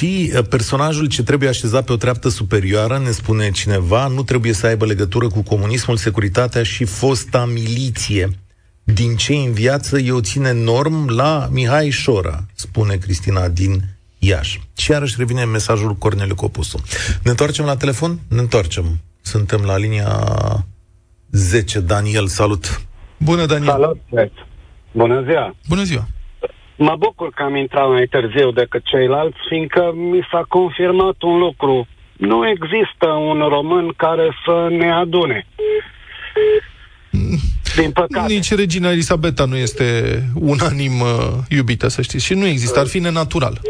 [0.00, 4.52] Și uh, personajul ce trebuie așezat pe o treaptă superioară, ne spune cineva, nu trebuie
[4.52, 8.28] să aibă legătură cu comunismul, securitatea și fosta miliție.
[8.84, 13.82] Din ce în viață eu ține norm la Mihai Șora, spune Cristina din
[14.18, 14.60] Iași.
[14.76, 16.82] Și iarăși revine mesajul Corneliu Copusu.
[17.22, 18.18] Ne întoarcem la telefon?
[18.28, 19.00] Ne întoarcem.
[19.20, 20.26] Suntem la linia
[21.30, 21.80] 10.
[21.80, 22.82] Daniel, salut!
[23.16, 23.70] Bună, Daniel!
[23.70, 24.00] Salut!
[24.92, 25.54] Bună ziua!
[25.68, 26.08] Bună ziua!
[26.88, 31.86] Mă bucur că am intrat mai târziu decât ceilalți, fiindcă mi s-a confirmat un lucru.
[32.16, 35.46] Nu există un român care să ne adune.
[37.76, 38.32] Din păcate.
[38.32, 39.84] Nici regina Elisabeta nu este
[40.34, 41.08] unanim uh,
[41.48, 42.24] iubită, să știți.
[42.24, 43.60] Și nu există, ar fi nenatural.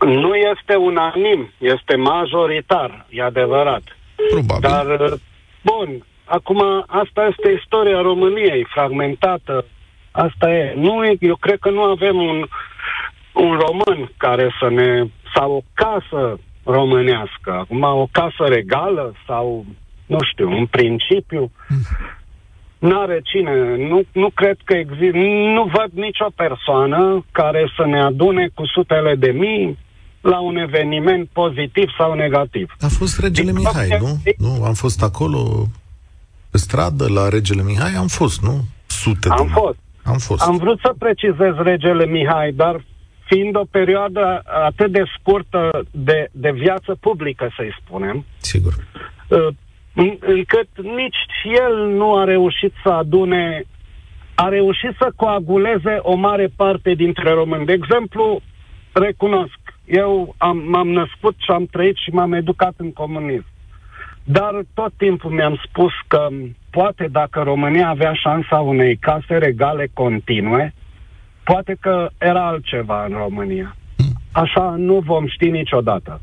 [0.00, 3.82] Nu este unanim, este majoritar, e adevărat.
[4.30, 4.68] Probabil.
[4.70, 5.12] Dar, uh,
[5.62, 9.64] bun, acum asta este istoria României, fragmentată,
[10.10, 10.74] Asta e.
[10.76, 12.46] Nu, eu cred că nu avem un,
[13.34, 15.04] un român care să ne...
[15.34, 17.50] sau o casă românească.
[17.52, 19.66] Acum, o casă regală sau,
[20.06, 21.50] nu știu, un principiu.
[22.78, 23.76] N-are cine.
[23.88, 25.16] Nu, nu cred că există...
[25.54, 29.78] Nu văd nicio persoană care să ne adune cu sutele de mii
[30.20, 32.74] la un eveniment pozitiv sau negativ.
[32.80, 34.20] A fost Regele Mihai, nu?
[34.36, 35.66] Nu, am fost acolo
[36.50, 38.64] pe stradă la Regele Mihai, am fost, nu?
[38.86, 39.78] Sute am de Am fost.
[40.10, 40.42] Am fost.
[40.42, 42.84] Am vrut să precizez regele Mihai, dar
[43.24, 48.74] fiind o perioadă atât de scurtă de, de viață publică, să-i spunem, Sigur.
[49.28, 49.46] Uh,
[50.20, 51.24] încât nici
[51.66, 53.64] el nu a reușit să adune,
[54.34, 57.66] a reușit să coaguleze o mare parte dintre români.
[57.66, 58.40] De exemplu,
[58.92, 63.49] recunosc, eu am, m-am născut și am trăit și m-am educat în comunism.
[64.24, 66.28] Dar tot timpul mi-am spus că
[66.70, 70.74] poate dacă România avea șansa unei case regale continue,
[71.44, 73.76] poate că era altceva în România.
[74.32, 76.20] Așa nu vom ști niciodată.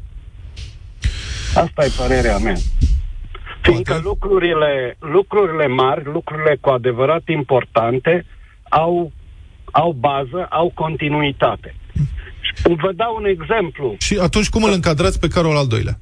[1.56, 2.56] Asta e părerea mea.
[3.62, 8.26] Fiindcă lucrurile, lucrurile mari, lucrurile cu adevărat importante,
[8.70, 9.12] au,
[9.72, 11.76] au bază, au continuitate.
[12.64, 13.96] Vă dau un exemplu.
[14.00, 15.98] Și atunci cum îl încadrați pe Carol al doilea?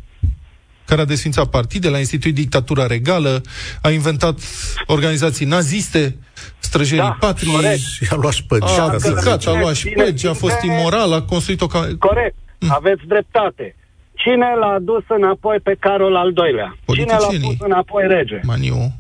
[0.85, 3.41] Care a desfințat partidele, a instituit dictatura regală,
[3.81, 4.39] a inventat
[4.85, 6.15] organizații naziste,
[6.59, 8.79] străjerii da, patriei, și a luat șpăgi.
[8.79, 11.67] A aplicat, a luat șpăgi, a fost imoral, a construit o...
[11.99, 12.71] Corect, mm.
[12.71, 13.75] aveți dreptate.
[14.13, 16.77] Cine l-a adus înapoi pe Carol al doilea?
[16.93, 18.39] Cine l-a pus înapoi rege?
[18.43, 18.93] Maniu.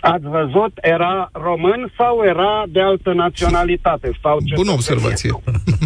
[0.00, 0.72] Ați văzut?
[0.80, 4.18] Era român sau era de altă naționalitate?
[4.22, 5.30] Sau ce Bună observație.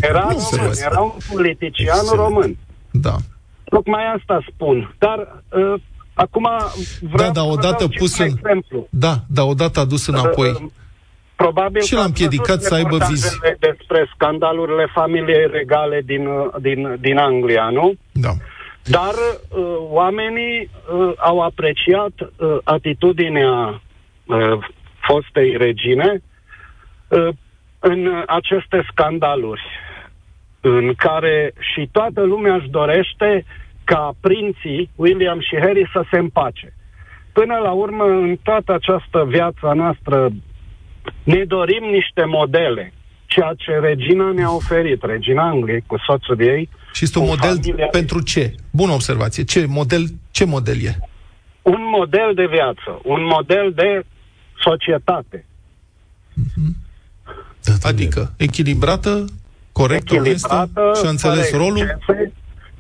[0.01, 2.57] Era român, era un politician român.
[2.91, 3.17] Da.
[3.75, 4.95] Tocmai asta spun.
[4.99, 5.81] Dar uh,
[6.15, 6.49] acum
[7.01, 8.27] vreau da, da, odată pus în...
[8.27, 8.87] exemplu.
[8.91, 10.49] Da, da, odată adus înapoi.
[10.49, 10.71] Uh,
[11.37, 13.39] probabil și l-a împiedicat să aibă vizi.
[13.59, 16.29] Despre scandalurile familiei regale din,
[16.61, 17.95] din, din Anglia, nu?
[18.13, 18.31] Da.
[18.85, 19.15] Dar
[19.49, 23.81] uh, oamenii uh, au apreciat uh, atitudinea
[24.25, 24.59] uh,
[25.07, 26.23] fostei regine
[27.09, 27.29] uh,
[27.79, 29.63] în aceste scandaluri
[30.61, 33.45] în care și toată lumea își dorește
[33.85, 36.75] ca prinții William și Harry să se împace.
[37.33, 40.31] Până la urmă, în toată această viață noastră,
[41.25, 42.93] ne dorim niște modele,
[43.27, 46.69] ceea ce regina ne-a oferit, regina Angliei cu soțul ei.
[46.93, 47.87] Și este un model familia...
[47.87, 48.55] pentru ce?
[48.71, 49.45] Bună observație.
[49.45, 50.99] Ce model, ce model e?
[51.63, 54.05] Un model de viață, un model de
[54.61, 55.45] societate.
[56.33, 56.83] Mm-hmm.
[57.83, 59.25] Adică echilibrată,
[59.73, 61.79] corect, echilibrată, și a înțeles rolul?
[61.79, 62.33] Excese,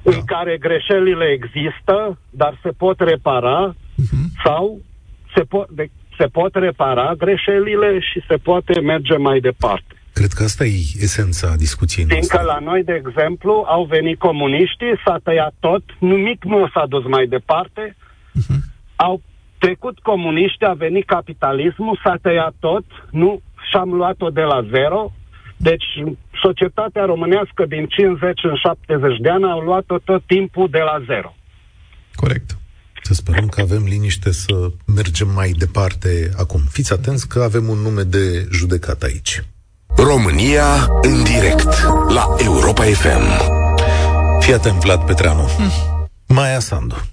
[0.02, 0.10] da.
[0.16, 4.42] în care greșelile există, dar se pot repara uh-huh.
[4.44, 4.80] sau
[5.34, 9.94] se pot, de, se pot repara greșelile și se poate merge mai departe.
[10.12, 12.38] Cred că asta e esența discuției noastre.
[12.38, 17.04] Fiindcă la noi, de exemplu, au venit comuniștii, s-a tăiat tot, nimic nu s-a dus
[17.04, 18.60] mai departe, uh-huh.
[18.96, 19.20] au
[19.58, 25.12] trecut comuniștii, a venit capitalismul, s-a tăiat tot, nu, și-am luat-o de la zero,
[25.68, 25.84] deci
[26.42, 31.34] societatea românească din 50 în 70 de ani au luat-o tot timpul de la zero.
[32.14, 32.56] Corect.
[33.02, 34.54] Să sperăm că avem liniște să
[34.96, 36.60] mergem mai departe acum.
[36.70, 39.42] Fiți atenți că avem un nume de judecat aici.
[39.96, 40.64] România
[41.02, 41.72] în direct
[42.08, 43.24] la Europa FM.
[44.40, 45.42] Fii atent, Vlad Petreanu.
[45.42, 45.70] Hmm.
[46.26, 47.11] Maia Sandu.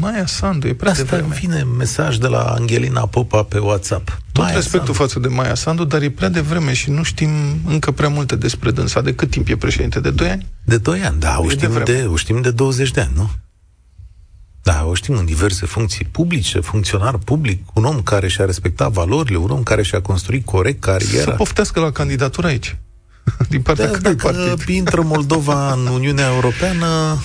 [0.00, 1.34] Maia Sandu, e prea Asta devreme.
[1.34, 4.18] vine mesaj de la Angelina Popa pe WhatsApp.
[4.32, 5.02] Tot Maia respectul Sandu.
[5.02, 7.30] față de Maia Sandu, dar e prea devreme și nu știm
[7.66, 9.00] încă prea multe despre dânsa.
[9.00, 10.00] De cât timp e președinte?
[10.00, 10.46] De 2 ani?
[10.64, 11.40] De 2 ani, da.
[11.40, 13.30] O știm de, de, o știm de 20 de ani, nu?
[14.62, 19.36] Da, o știm în diverse funcții publice, funcționar public, un om care și-a respectat valorile,
[19.36, 21.22] un om care și-a construit corect cariera.
[21.22, 22.76] Să poftească la candidatură aici.
[23.48, 24.68] Din partea da, dacă partid?
[24.68, 27.18] intră Moldova în Uniunea Europeană,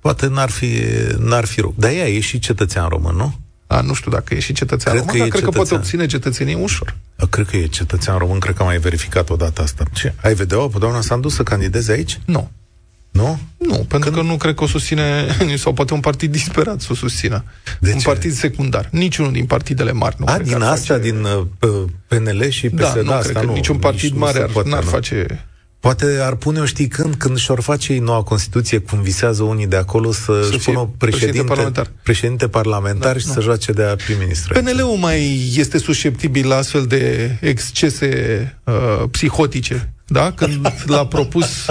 [0.00, 0.72] poate n-ar fi,
[1.18, 1.74] n-ar fi rău.
[1.76, 3.38] Dar ea e și cetățean român, nu?
[3.66, 5.64] A, nu știu dacă e și cetățean cred român, că dar cred cetățean.
[5.64, 6.96] că poate obține cetățenie ușor.
[7.16, 9.84] A, cred că e cetățean român, cred că am mai verificat odată asta.
[9.92, 10.14] Ce?
[10.22, 12.20] Ai vedea-o pe doamna Sandu să candideze aici?
[12.24, 12.50] Nu.
[13.10, 13.38] Nu?
[13.56, 14.14] Nu, pentru Când...
[14.14, 17.44] că nu cred că o susține, sau poate un partid disperat să o susțină.
[17.80, 18.06] De un ce?
[18.06, 18.88] partid secundar.
[18.92, 21.10] Niciunul din partidele mari nu A, din astea, face...
[21.10, 22.94] din uh, PNL și PSD?
[22.94, 24.90] Da, nu asta, cred că nu, niciun partid nici mare ar, poate, n-ar nu.
[24.90, 25.46] face
[25.80, 29.66] Poate ar pune, o știi când, când și-or face ei noua Constituție, cum visează unii
[29.66, 33.32] de acolo, să să pună președinte, președinte parlamentar, președinte parlamentar da, și nu.
[33.32, 34.60] să joace de prim-ministru.
[34.60, 38.74] PNL-ul mai este susceptibil la astfel de excese uh,
[39.10, 39.92] psihotice.
[40.06, 40.32] Da?
[40.32, 41.64] Când l-a propus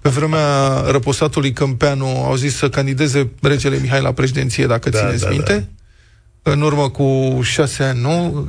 [0.00, 5.22] pe vremea răposatului Câmpeanu, au zis să candideze regele Mihai la președinție, dacă da, țineți
[5.22, 5.68] da, minte.
[6.42, 6.52] Da.
[6.52, 8.46] În urmă cu șase ani, nu?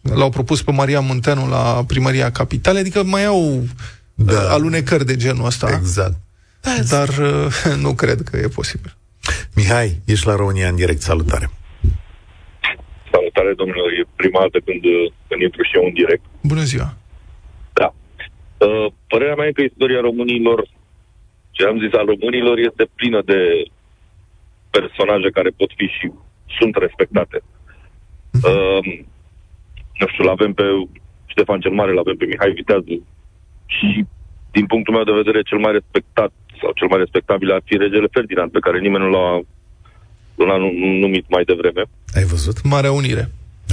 [0.00, 3.64] L-au propus pe Maria Munteanu la primăria capitalei, adică mai au
[4.24, 4.52] da.
[4.52, 5.66] alunecări de genul ăsta.
[5.80, 6.16] Exact.
[6.90, 8.92] Dar uh, nu cred că e posibil.
[9.54, 11.00] Mihai, ești la România în direct.
[11.00, 11.50] Salutare.
[13.12, 13.98] Salutare, domnule.
[14.00, 14.82] E prima dată când,
[15.28, 16.24] când intru și eu în direct.
[16.40, 16.94] Bună ziua.
[17.72, 17.94] Da.
[18.66, 20.68] Uh, părerea mea e că istoria românilor,
[21.50, 23.40] ce am zis, a românilor, este plină de
[24.70, 26.06] personaje care pot fi și
[26.58, 27.38] sunt respectate.
[28.48, 28.80] Uh,
[29.98, 30.64] nu știu, l-avem pe
[31.26, 33.06] Ștefan cel Mare, l-avem pe Mihai Viteazu,
[33.76, 33.88] și
[34.56, 38.08] din punctul meu de vedere cel mai respectat sau cel mai respectabil ar fi regele
[38.16, 39.28] Ferdinand, pe care nimeni nu l-a,
[40.38, 40.58] nu l-a
[41.04, 41.82] numit mai devreme.
[42.18, 42.56] Ai văzut?
[42.62, 43.24] Marea Unire.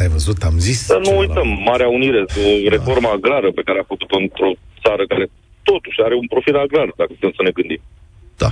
[0.01, 0.39] Ai văzut?
[0.49, 0.79] Am zis.
[0.85, 1.63] Să nu uităm, la...
[1.69, 2.69] Marea Unire, o da.
[2.75, 4.51] reformă agrară pe care a făcut-o într-o
[4.83, 5.25] țară care
[5.63, 7.81] totuși are un profil agrar, dacă putem să ne gândim.
[8.37, 8.51] Da.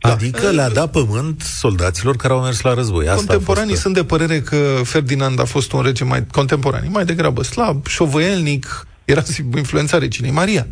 [0.00, 0.12] Da.
[0.12, 3.04] Adică le-a dat pământ soldaților care au mers la război.
[3.04, 3.82] Asta Contemporanii fost...
[3.82, 8.86] sunt de părere că Ferdinand a fost un rege mai contemporanii, mai degrabă slab, șovăielnic,
[9.12, 9.22] era
[9.56, 10.66] influența reginei Maria.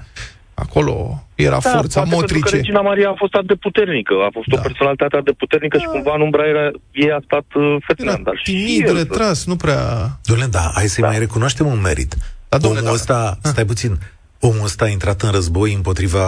[0.55, 2.57] Acolo era da, forța motrice.
[2.57, 4.57] Regina Maria a fost atât de puternică, a fost da.
[4.57, 5.83] o personalitate atât de puternică da.
[5.83, 8.27] și cumva în umbra era, ei a stat uh, Ferdinand.
[8.27, 9.81] Era timid, retras, nu prea...
[10.25, 11.09] Doamne, da, hai să-i da.
[11.09, 12.15] mai recunoaștem un merit.
[12.49, 12.93] Da, omul da.
[12.93, 13.93] ăsta, stai puțin,
[14.41, 16.27] omul ăsta a intrat în război împotriva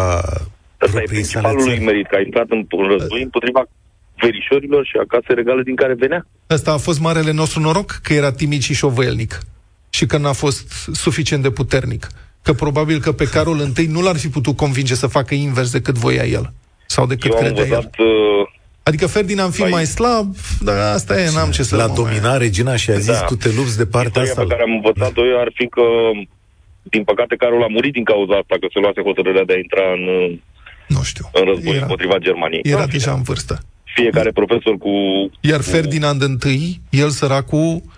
[0.78, 3.62] Asta e principalul lui merit, că a intrat în război împotriva
[4.22, 6.26] verișorilor și acasă regale din care venea.
[6.46, 9.40] Asta a fost marele nostru noroc, că era timid și șovăielnic
[9.98, 12.08] și că n-a fost suficient de puternic.
[12.42, 15.94] Că probabil că pe Carol I nu l-ar fi putut convinge să facă invers decât
[15.94, 16.52] voia el.
[16.86, 17.90] Sau decât Eu credea el.
[17.98, 18.46] Uh...
[18.82, 19.70] Adică Ferdinand fi mai...
[19.70, 22.98] mai slab, dar asta e, n-am ce să L-a dominat regina și a da.
[22.98, 23.24] zis, da.
[23.24, 24.42] tu te lupți de partea Istoria asta.
[24.42, 25.86] pe care am învățat-o eu ar fi că,
[26.82, 29.84] din păcate, Carol a murit din cauza asta, că se luase hotărârea de a intra
[29.96, 30.04] în,
[30.96, 31.24] Nu știu.
[31.38, 32.62] în război Era- împotriva Germaniei.
[32.64, 33.54] Era În fine, deja în vârstă.
[33.98, 34.92] Fiecare profesor cu...
[35.50, 37.96] Iar cu- Ferdinand I, el săracul, uh,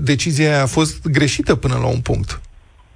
[0.00, 2.40] decizia aia a fost greșită până la un punct.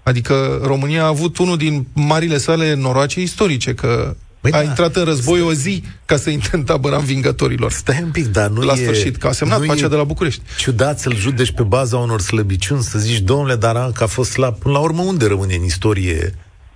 [0.03, 4.63] Adică România a avut unul din marile sale noroace istorice, că Băi, a da.
[4.63, 7.73] intrat în război o zi ca să intre în tabăra învingătorilor.
[7.73, 8.77] Stai un pic, dar nu La e...
[8.77, 10.43] sfârșit, că a semnat nu pacea e de la București.
[10.59, 14.55] Ciudat să-l judeci pe baza unor slăbiciuni, să zici, domnule, dar că a fost slab.
[14.59, 16.35] Până la urmă, unde rămâne în istorie?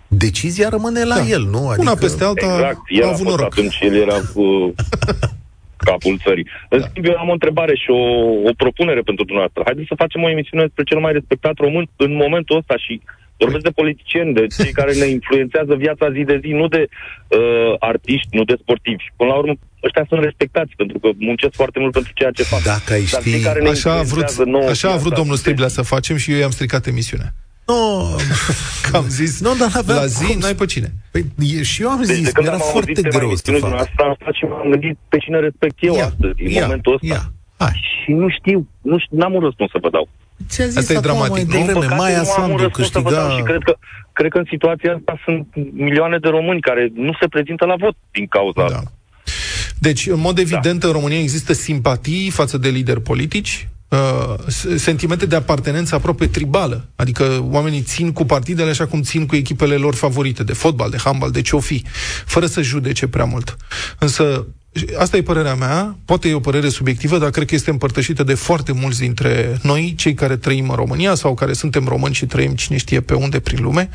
[0.08, 1.26] Decizia rămâne la Da.
[1.26, 1.66] el, nu?
[1.68, 1.80] Adică...
[1.80, 3.52] Una peste alta Exact, el a a avut fost noroc.
[3.52, 4.74] atunci, el era cu
[5.90, 6.46] capul țării.
[6.74, 6.86] În Da.
[6.86, 8.02] schimb, eu am o întrebare și o,
[8.50, 9.62] o propunere pentru dumneavoastră.
[9.68, 12.94] Haideți să facem o emisiune despre cel mai respectat român în momentul ăsta și
[13.42, 17.74] vorbesc de politicieni, de cei care ne influențează viața zi de zi, nu de uh,
[17.78, 19.04] artiști, nu de sportivi.
[19.16, 19.54] Până la urmă,
[19.86, 22.62] ăștia sunt respectați pentru că muncesc foarte mult pentru ceea ce fac.
[22.62, 25.02] Dacă ai Dar ști- cei care ne Așa a vrut, influențează nouă așa a vrut
[25.02, 27.30] viața, domnul Striblea să facem și eu i-am stricat emisiunea.
[27.66, 28.16] Nu,
[28.90, 30.92] Că am zis, Nu, dar n-aveam la zi cum n-ai pe cine.
[31.10, 33.20] Păi, e, și eu am Deci zis, de când era am auzit foarte tema greu
[33.20, 33.68] să emisiunii fac.
[33.70, 37.06] dumneavoastră, am stat și m-am gândit pe cine respect eu astăzi, în momentul ăsta.
[37.14, 37.22] ia,
[37.62, 37.74] hai.
[38.04, 38.58] Și nu știu,
[38.90, 40.08] nu știu, n-am un răspuns să vă dau.
[40.48, 41.50] Ți-a zis Asta e acum dramatic, mai nu?
[41.50, 43.36] devreme, Din păcate, Maia nu am un Sandu răspuns să vă dau câștiga...
[43.38, 43.74] Și cred că,
[44.18, 45.46] cred că în situația asta sunt
[45.86, 48.64] milioane de români care nu se prezintă la vot din cauza Da.
[48.64, 48.92] asta.
[49.86, 55.26] Deci, în mod evident, în România există simpatii față de lideri politici, uh, s- sentimente
[55.26, 56.88] de apartenență aproape tribală.
[56.96, 60.96] Adică oamenii țin cu partidele așa cum țin cu echipele lor favorite, de fotbal, de
[61.04, 61.84] handbal, de ce-o fi,
[62.24, 63.56] fără să judece prea mult.
[63.98, 64.46] Însă,
[64.98, 68.34] asta e părerea mea, poate e o părere subiectivă, dar cred că este împărtășită de
[68.34, 72.54] foarte mulți dintre noi, cei care trăim în România sau care suntem români și trăim
[72.54, 73.90] cine știe pe unde prin lume.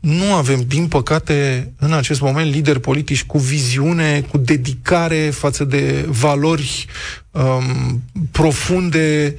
[0.00, 6.04] Nu avem, din păcate, în acest moment, lideri politici cu viziune, cu dedicare față de
[6.08, 6.86] valori
[7.30, 9.36] um, profunde.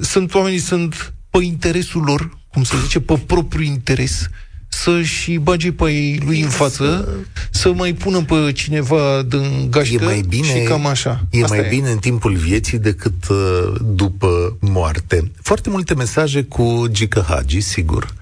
[0.00, 4.28] Sunt oamenii, sunt pe interesul lor, cum se zice, pe propriu interes,
[4.68, 7.08] să-și bage pe ei lui în față,
[7.50, 11.24] să mai pună pe cineva din gașcă E mai bine, și cam așa.
[11.30, 13.36] e Asta mai bine în timpul vieții decât uh,
[13.84, 15.30] după moarte.
[15.42, 18.14] Foarte multe mesaje cu Gica Hagi, sigur.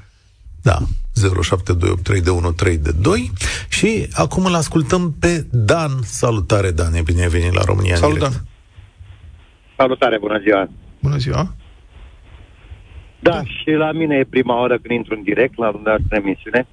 [0.62, 0.78] Da,
[1.12, 3.30] 07283132
[3.68, 5.90] și acum îl ascultăm pe Dan.
[6.04, 8.32] Salutare, Dan, e bine ai venit la România în Salut, direct.
[8.32, 8.44] Dan.
[9.76, 10.68] Salutare, bună ziua!
[11.00, 11.54] Bună ziua.
[13.18, 16.66] Da, și la mine e prima oară când intru în direct la dumneavoastră emisiune.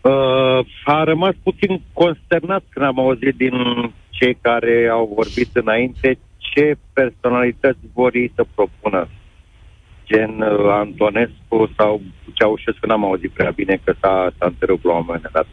[0.00, 3.54] Uh, a rămas puțin consternat când am auzit din
[4.10, 9.08] cei care au vorbit înainte ce personalități vor ei să propună.
[10.04, 12.00] Gen uh, Antonescu sau
[12.32, 15.46] Ceaușescu, n-am auzit prea bine că s-a, s-a întrerupt la un moment dat.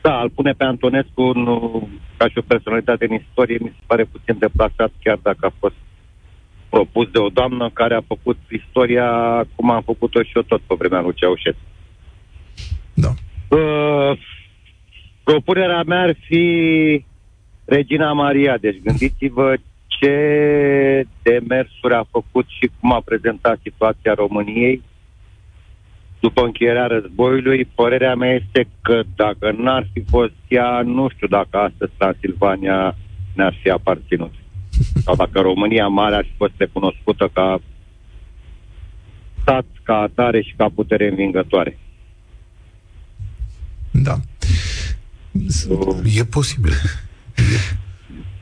[0.00, 4.04] Da, îl pune pe Antonescu nu, ca și o personalitate în istorie, mi se pare
[4.04, 5.74] puțin deplasat, chiar dacă a fost
[6.70, 9.08] propus de o doamnă care a făcut istoria
[9.54, 11.60] cum am făcut-o și eu tot pe vremea lui Ceaușescu.
[12.94, 13.08] Da.
[13.56, 14.18] Uh,
[15.24, 16.44] propunerea mea ar fi
[17.64, 18.56] Regina Maria.
[18.56, 19.56] Deci gândiți-vă
[19.86, 20.14] ce
[21.22, 24.82] demersuri a făcut și cum a prezentat situația României
[26.20, 27.64] după încheierea războiului.
[27.64, 32.96] Părerea mea este că dacă n-ar fi fost ea, nu știu dacă astăzi Transilvania
[33.34, 34.32] ne-ar fi aparținut.
[35.04, 37.60] Sau dacă România Mare ar fi fost recunoscută ca
[39.40, 41.78] stat, ca atare și ca putere învingătoare.
[43.90, 44.16] Da.
[46.14, 46.72] E posibil.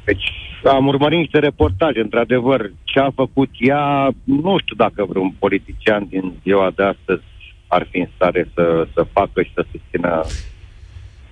[0.04, 0.24] Deci
[0.64, 6.32] am urmărit niște reportaje, într-adevăr, ce a făcut ea, nu știu dacă vreun politician din
[6.42, 7.22] ziua de astăzi
[7.66, 10.24] ar fi în stare să, să facă și să susțină,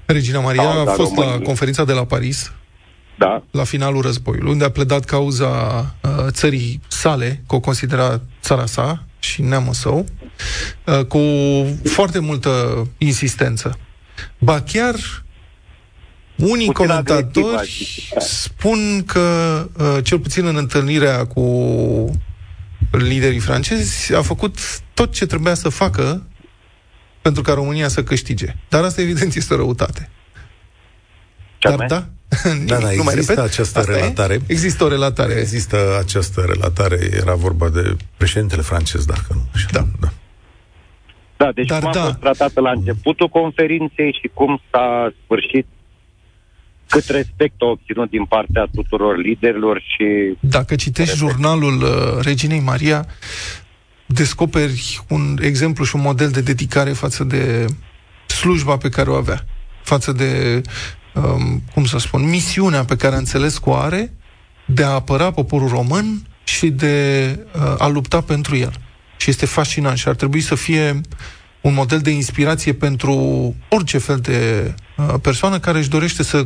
[0.07, 1.47] Regina Maria a Cauza fost la României.
[1.47, 2.53] conferința de la Paris,
[3.19, 5.49] da, la finalul războiului, unde a pledat cauza
[6.03, 10.07] uh, țării sale, că o considera țara sa și neamul său,
[10.85, 11.21] uh, cu
[11.85, 13.79] foarte multă insistență.
[14.39, 14.95] Ba chiar
[16.37, 18.19] unii Puțin agresiv, comentatori aș zice.
[18.19, 19.21] spun că,
[19.79, 21.43] uh, cel puțin în întâlnirea cu
[22.91, 24.59] liderii francezi, a făcut
[24.95, 26.27] tot ce trebuia să facă
[27.23, 28.57] pentru ca România să câștige.
[28.69, 30.11] Dar asta, evident, este o răutate.
[31.71, 31.87] Ce Dar anume?
[31.89, 32.07] da,
[32.53, 33.51] Nimic, Da, da, nu mai există repet.
[33.51, 33.95] această Asta e?
[33.95, 34.41] relatare.
[34.47, 35.33] Există o relatare.
[35.35, 39.43] Există această relatare, era vorba de președintele francez, dacă nu.
[39.55, 39.79] știu.
[39.79, 39.87] Da.
[40.01, 40.09] da.
[41.37, 42.03] Da, deci Dar cum a da.
[42.03, 45.67] fost tratată la începutul conferinței și cum s-a sfârșit,
[46.89, 53.07] cât respect a obținut din partea tuturor liderilor și Dacă citești jurnalul uh, Reginei Maria,
[54.07, 57.67] descoperi un exemplu și un model de dedicare față de
[58.27, 59.45] slujba pe care o avea,
[59.83, 60.61] față de,
[61.17, 64.13] um, cum să spun, misiunea pe care a înțeles că o are
[64.67, 68.73] de a apăra poporul român și de uh, a lupta pentru el.
[69.17, 71.01] Și este fascinant și ar trebui să fie
[71.61, 73.15] un model de inspirație pentru
[73.69, 76.45] orice fel de uh, persoană care își dorește să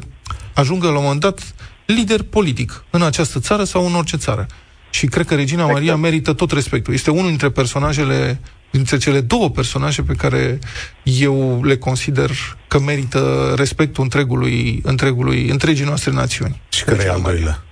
[0.55, 1.55] ajungă la un moment dat
[1.87, 4.47] lider politic în această țară sau în orice țară.
[4.91, 5.79] Și cred că Regina exact.
[5.79, 6.95] Maria merită tot respectul.
[6.95, 8.41] Este unul dintre personajele,
[8.71, 10.59] dintre cele două personaje pe care
[11.03, 12.31] eu le consider
[12.69, 16.61] că merită respectul întregului, întregului, întregii noastre națiuni.
[16.69, 17.63] Și care e al doilea?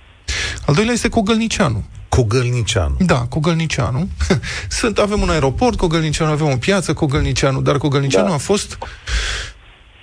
[0.65, 1.85] Al doilea este Cogălnicianu.
[2.09, 2.95] Cogălnicianu.
[2.99, 4.09] Da, Cogălnicianu.
[4.79, 8.33] Sunt, avem un aeroport, Cogălnicianu, avem o piață, Cogălnicianu, dar Cogălnicianu da.
[8.33, 8.77] a fost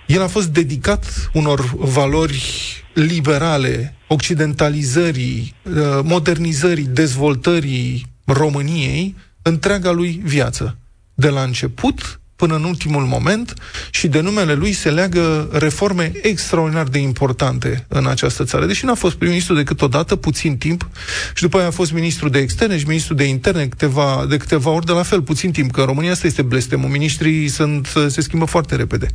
[0.07, 2.45] el a fost dedicat unor valori
[2.93, 5.73] liberale, occidentalizării, uh,
[6.03, 10.77] modernizării, dezvoltării României întreaga lui viață.
[11.19, 13.55] De la început până în ultimul moment
[13.91, 18.67] și de numele lui se leagă reforme extraordinar de importante în această țară.
[18.67, 20.89] Deși n-a fost prim-ministru decât odată, puțin timp,
[21.35, 24.71] și după aia a fost ministru de externe și ministru de interne câteva, de câteva
[24.71, 26.89] ori, de la fel, puțin timp, că în România asta este blestemul.
[26.89, 29.07] Ministrii sunt, se schimbă foarte repede.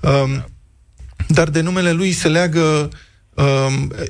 [0.00, 0.44] Um,
[1.28, 2.88] dar de numele lui se leagă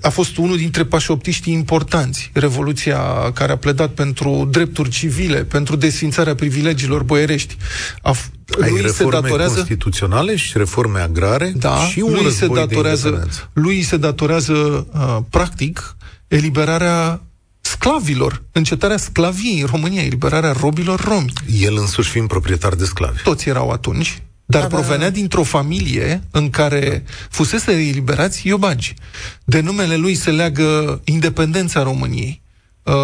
[0.01, 2.31] a fost unul dintre pașoptiștii importanți.
[2.33, 2.99] Revoluția
[3.35, 7.57] care a pledat pentru drepturi civile, pentru desfințarea privilegiilor boierești.
[8.03, 12.47] A, f- Ai lui se datorează constituționale și reforme agrare da, și un lui se
[12.47, 15.97] datorează, lui se datorează uh, practic
[16.29, 17.20] eliberarea
[17.61, 21.33] sclavilor, încetarea sclaviei în România, eliberarea robilor romi.
[21.61, 23.22] El însuși fiind proprietar de sclavi.
[23.22, 25.14] Toți erau atunci dar da, provenea da.
[25.14, 28.94] dintr-o familie în care fusese eliberați iobagi.
[29.44, 32.42] De numele lui se leagă independența României,
[32.82, 32.94] uh,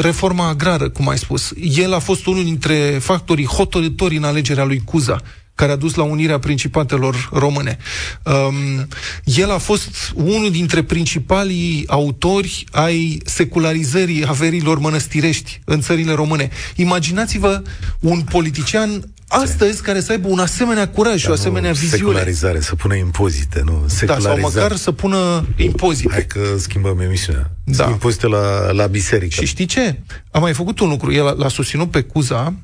[0.00, 1.52] reforma agrară, cum ai spus.
[1.76, 5.22] El a fost unul dintre factorii hotărători în alegerea lui Cuza,
[5.54, 7.78] care a dus la unirea principatelor române.
[8.22, 8.88] Um,
[9.24, 16.50] el a fost unul dintre principalii autori ai secularizării averilor mănăstirești în țările române.
[16.76, 17.62] Imaginați-vă
[18.00, 21.96] un politician astăzi care să aibă un asemenea curaj și o asemenea viziune.
[21.96, 23.84] Secularizare, să pună impozite, nu?
[23.86, 24.40] Secularizare.
[24.40, 26.12] Da, sau măcar să pună impozite.
[26.12, 27.50] Hai că schimbăm emisiunea.
[27.64, 27.88] Da.
[27.88, 29.34] Impozite la, la biserică.
[29.34, 30.00] Și știi ce?
[30.30, 31.12] A mai făcut un lucru.
[31.12, 32.54] El l-a susținut pe Cuza,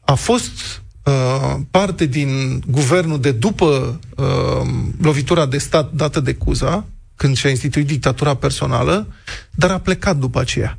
[0.00, 4.26] a fost uh, parte din guvernul de după uh,
[5.02, 6.84] lovitura de stat dată de Cuza,
[7.16, 9.06] când și-a instituit dictatura personală,
[9.50, 10.78] dar a plecat după aceea.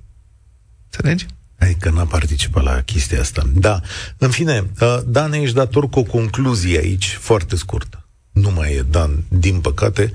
[0.89, 1.25] Înțelegi?
[1.61, 3.41] Adică n-a participat la chestia asta.
[3.53, 3.79] Da.
[4.17, 8.05] În fine, uh, Dan, ești dator cu o concluzie aici, foarte scurtă.
[8.31, 10.11] Nu mai e Dan, din păcate.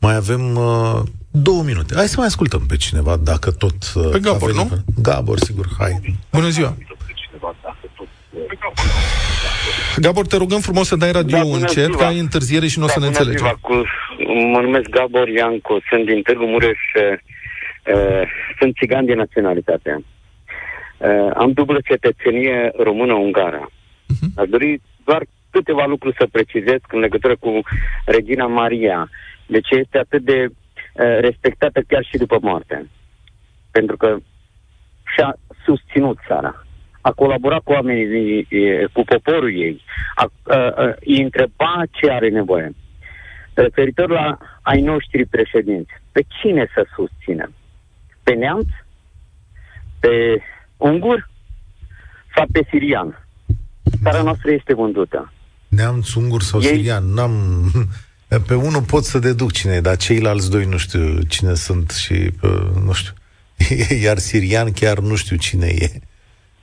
[0.00, 1.94] Mai avem uh, două minute.
[1.94, 3.92] Hai să mai ascultăm pe cineva, dacă tot...
[3.94, 4.68] Uh, pe Gabor, avem...
[4.70, 5.02] nu?
[5.02, 6.18] Gabor, sigur, hai.
[6.32, 6.76] Bună ziua!
[9.96, 11.96] Gabor, te rugăm frumos să dai radio da, încet, ziua.
[11.96, 13.38] că ai întârziere și nu da, o să ne înțelegem.
[13.38, 13.58] Ziua.
[13.60, 13.72] Cu,
[14.52, 18.22] mă numesc Gabor Iancu, sunt din Târgu Mureș, uh,
[18.58, 20.04] sunt țigan de naționalitate.
[20.98, 23.70] Uh, am dublă cetățenie română-ungară.
[23.70, 24.34] Uh-huh.
[24.36, 27.60] Aș dori doar câteva lucruri să precizez în legătură cu
[28.04, 29.08] Regina Maria.
[29.46, 32.88] De ce este atât de uh, respectată chiar și după moarte?
[33.70, 34.16] Pentru că
[35.14, 36.66] și-a susținut țara.
[37.00, 38.48] A colaborat cu oamenii,
[38.92, 39.82] cu poporul ei.
[40.14, 42.72] A, a, a, îi întreba ce are nevoie.
[43.54, 47.54] Referitor la ai noștri președinți, pe cine să susținem?
[48.22, 48.66] Pe neamț?
[50.00, 50.42] Pe
[50.78, 51.30] ungur
[52.34, 53.26] sau pe sirian.
[54.02, 55.32] Țara noastră este vândută.
[55.68, 56.66] Neamț ungur sau Ei...
[56.66, 57.04] sirian?
[57.04, 57.32] N-am...
[58.46, 62.30] Pe unul pot să deduc cine e, dar ceilalți doi nu știu cine sunt și
[62.84, 63.12] nu știu.
[64.04, 65.90] Iar sirian chiar nu știu cine e.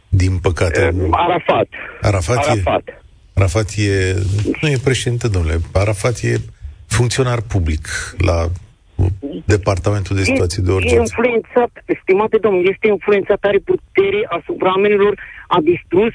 [0.09, 0.93] Din păcate.
[1.11, 1.68] Arafat.
[2.01, 2.88] Arafat, Arafat.
[2.88, 3.01] E,
[3.34, 4.16] Arafat e...
[4.61, 5.59] Nu e președinte, domnule.
[5.72, 6.41] Arafat e
[6.86, 7.88] funcționar public
[8.18, 8.49] la
[9.46, 10.96] Departamentul de Situații de Urgență.
[10.96, 11.72] E influențat,
[12.02, 16.14] stimate domnul, este influențat are putere asupra oamenilor, a distrus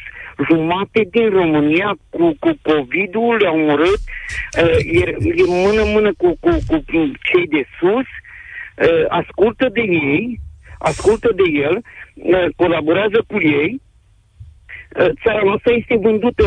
[0.49, 4.01] jumate din România cu, cu COVID-ul, le-a omorât,
[4.63, 8.09] uh, e, e mână-mână cu, cu, cu cei de sus,
[8.89, 10.41] uh, ascultă de ei,
[10.79, 11.77] ascultă de el,
[12.15, 13.90] uh, colaborează cu ei, Uh,
[15.23, 16.45] țara noastră este vândută,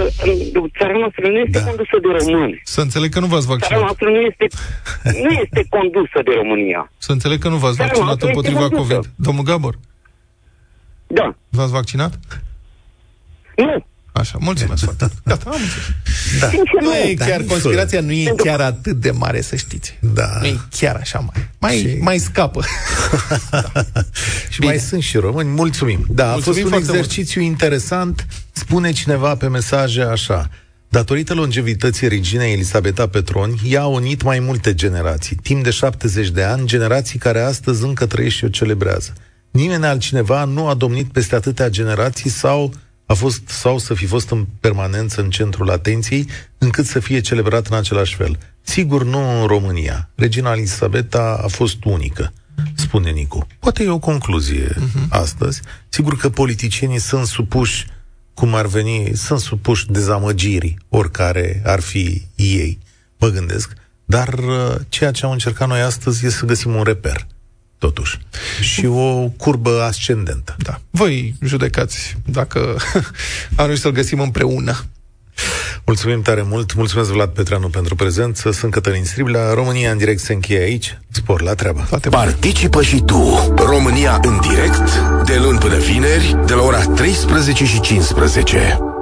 [0.77, 1.65] țara noastră nu este da.
[1.65, 2.61] condusă de români.
[2.63, 3.69] Să înțeleg că nu v-ați vaccinat.
[3.69, 4.47] Țara noastră nu este,
[5.25, 6.91] nu este condusă de România.
[6.97, 9.03] Să înțeleg că nu v-ați țara vaccinat împotriva COVID.
[9.15, 9.75] Domnul Gabor?
[11.07, 11.35] Da.
[11.49, 12.13] V-ați vaccinat?
[13.55, 13.85] Nu.
[14.13, 15.23] Așa, mulțumesc foarte mult.
[15.25, 15.61] Gata, am
[16.39, 16.49] Da.
[16.81, 19.97] Nu e chiar, conspirația nu e chiar atât de mare, să știți.
[19.99, 20.37] Da.
[20.39, 21.49] Nu e chiar așa mai.
[21.59, 21.97] Mai, și...
[21.99, 22.63] mai scapă.
[23.51, 23.71] da.
[24.49, 24.71] Și Bine.
[24.71, 25.49] mai sunt și români.
[25.49, 26.05] Mulțumim.
[26.09, 27.51] Da, Mulțumim a fost un exercițiu mult.
[27.51, 28.25] interesant.
[28.51, 30.49] Spune cineva pe mesaje așa.
[30.89, 35.35] Datorită longevității reginei Elisabeta Petron, ea a unit mai multe generații.
[35.35, 39.13] Timp de 70 de ani, generații care astăzi încă trăiesc și o celebrează.
[39.51, 42.73] Nimeni altcineva nu a domnit peste atâtea generații sau
[43.05, 46.27] a fost sau să fi fost în permanență în centrul atenției,
[46.57, 48.37] încât să fie celebrat în același fel.
[48.61, 50.09] Sigur, nu în România.
[50.15, 52.33] Regina Elisabeta a fost unică,
[52.75, 53.47] spune Nicu.
[53.59, 55.09] Poate e o concluzie uh-huh.
[55.09, 55.61] astăzi.
[55.89, 57.85] Sigur că politicienii sunt supuși,
[58.33, 62.79] cum ar veni, sunt supuși dezamăgirii, oricare ar fi ei,
[63.17, 63.73] mă gândesc.
[64.05, 67.27] Dar uh, ceea ce am încercat noi astăzi este să găsim un reper
[67.83, 68.19] totuși.
[68.61, 70.55] Și o curbă ascendentă.
[70.57, 70.79] Da.
[70.89, 72.59] Voi judecați dacă
[73.55, 74.85] am reușit să-l găsim împreună.
[75.85, 76.73] Mulțumim tare mult.
[76.73, 78.51] Mulțumesc, Vlad Petreanu, pentru prezență.
[78.51, 79.53] Sunt Cătălin Striblea.
[79.53, 80.99] România în direct se încheie aici.
[81.09, 81.85] Spor la treabă.
[81.89, 83.53] Toate Participă și tu.
[83.57, 88.92] România în direct, de luni până vineri, de la ora 13 și 15.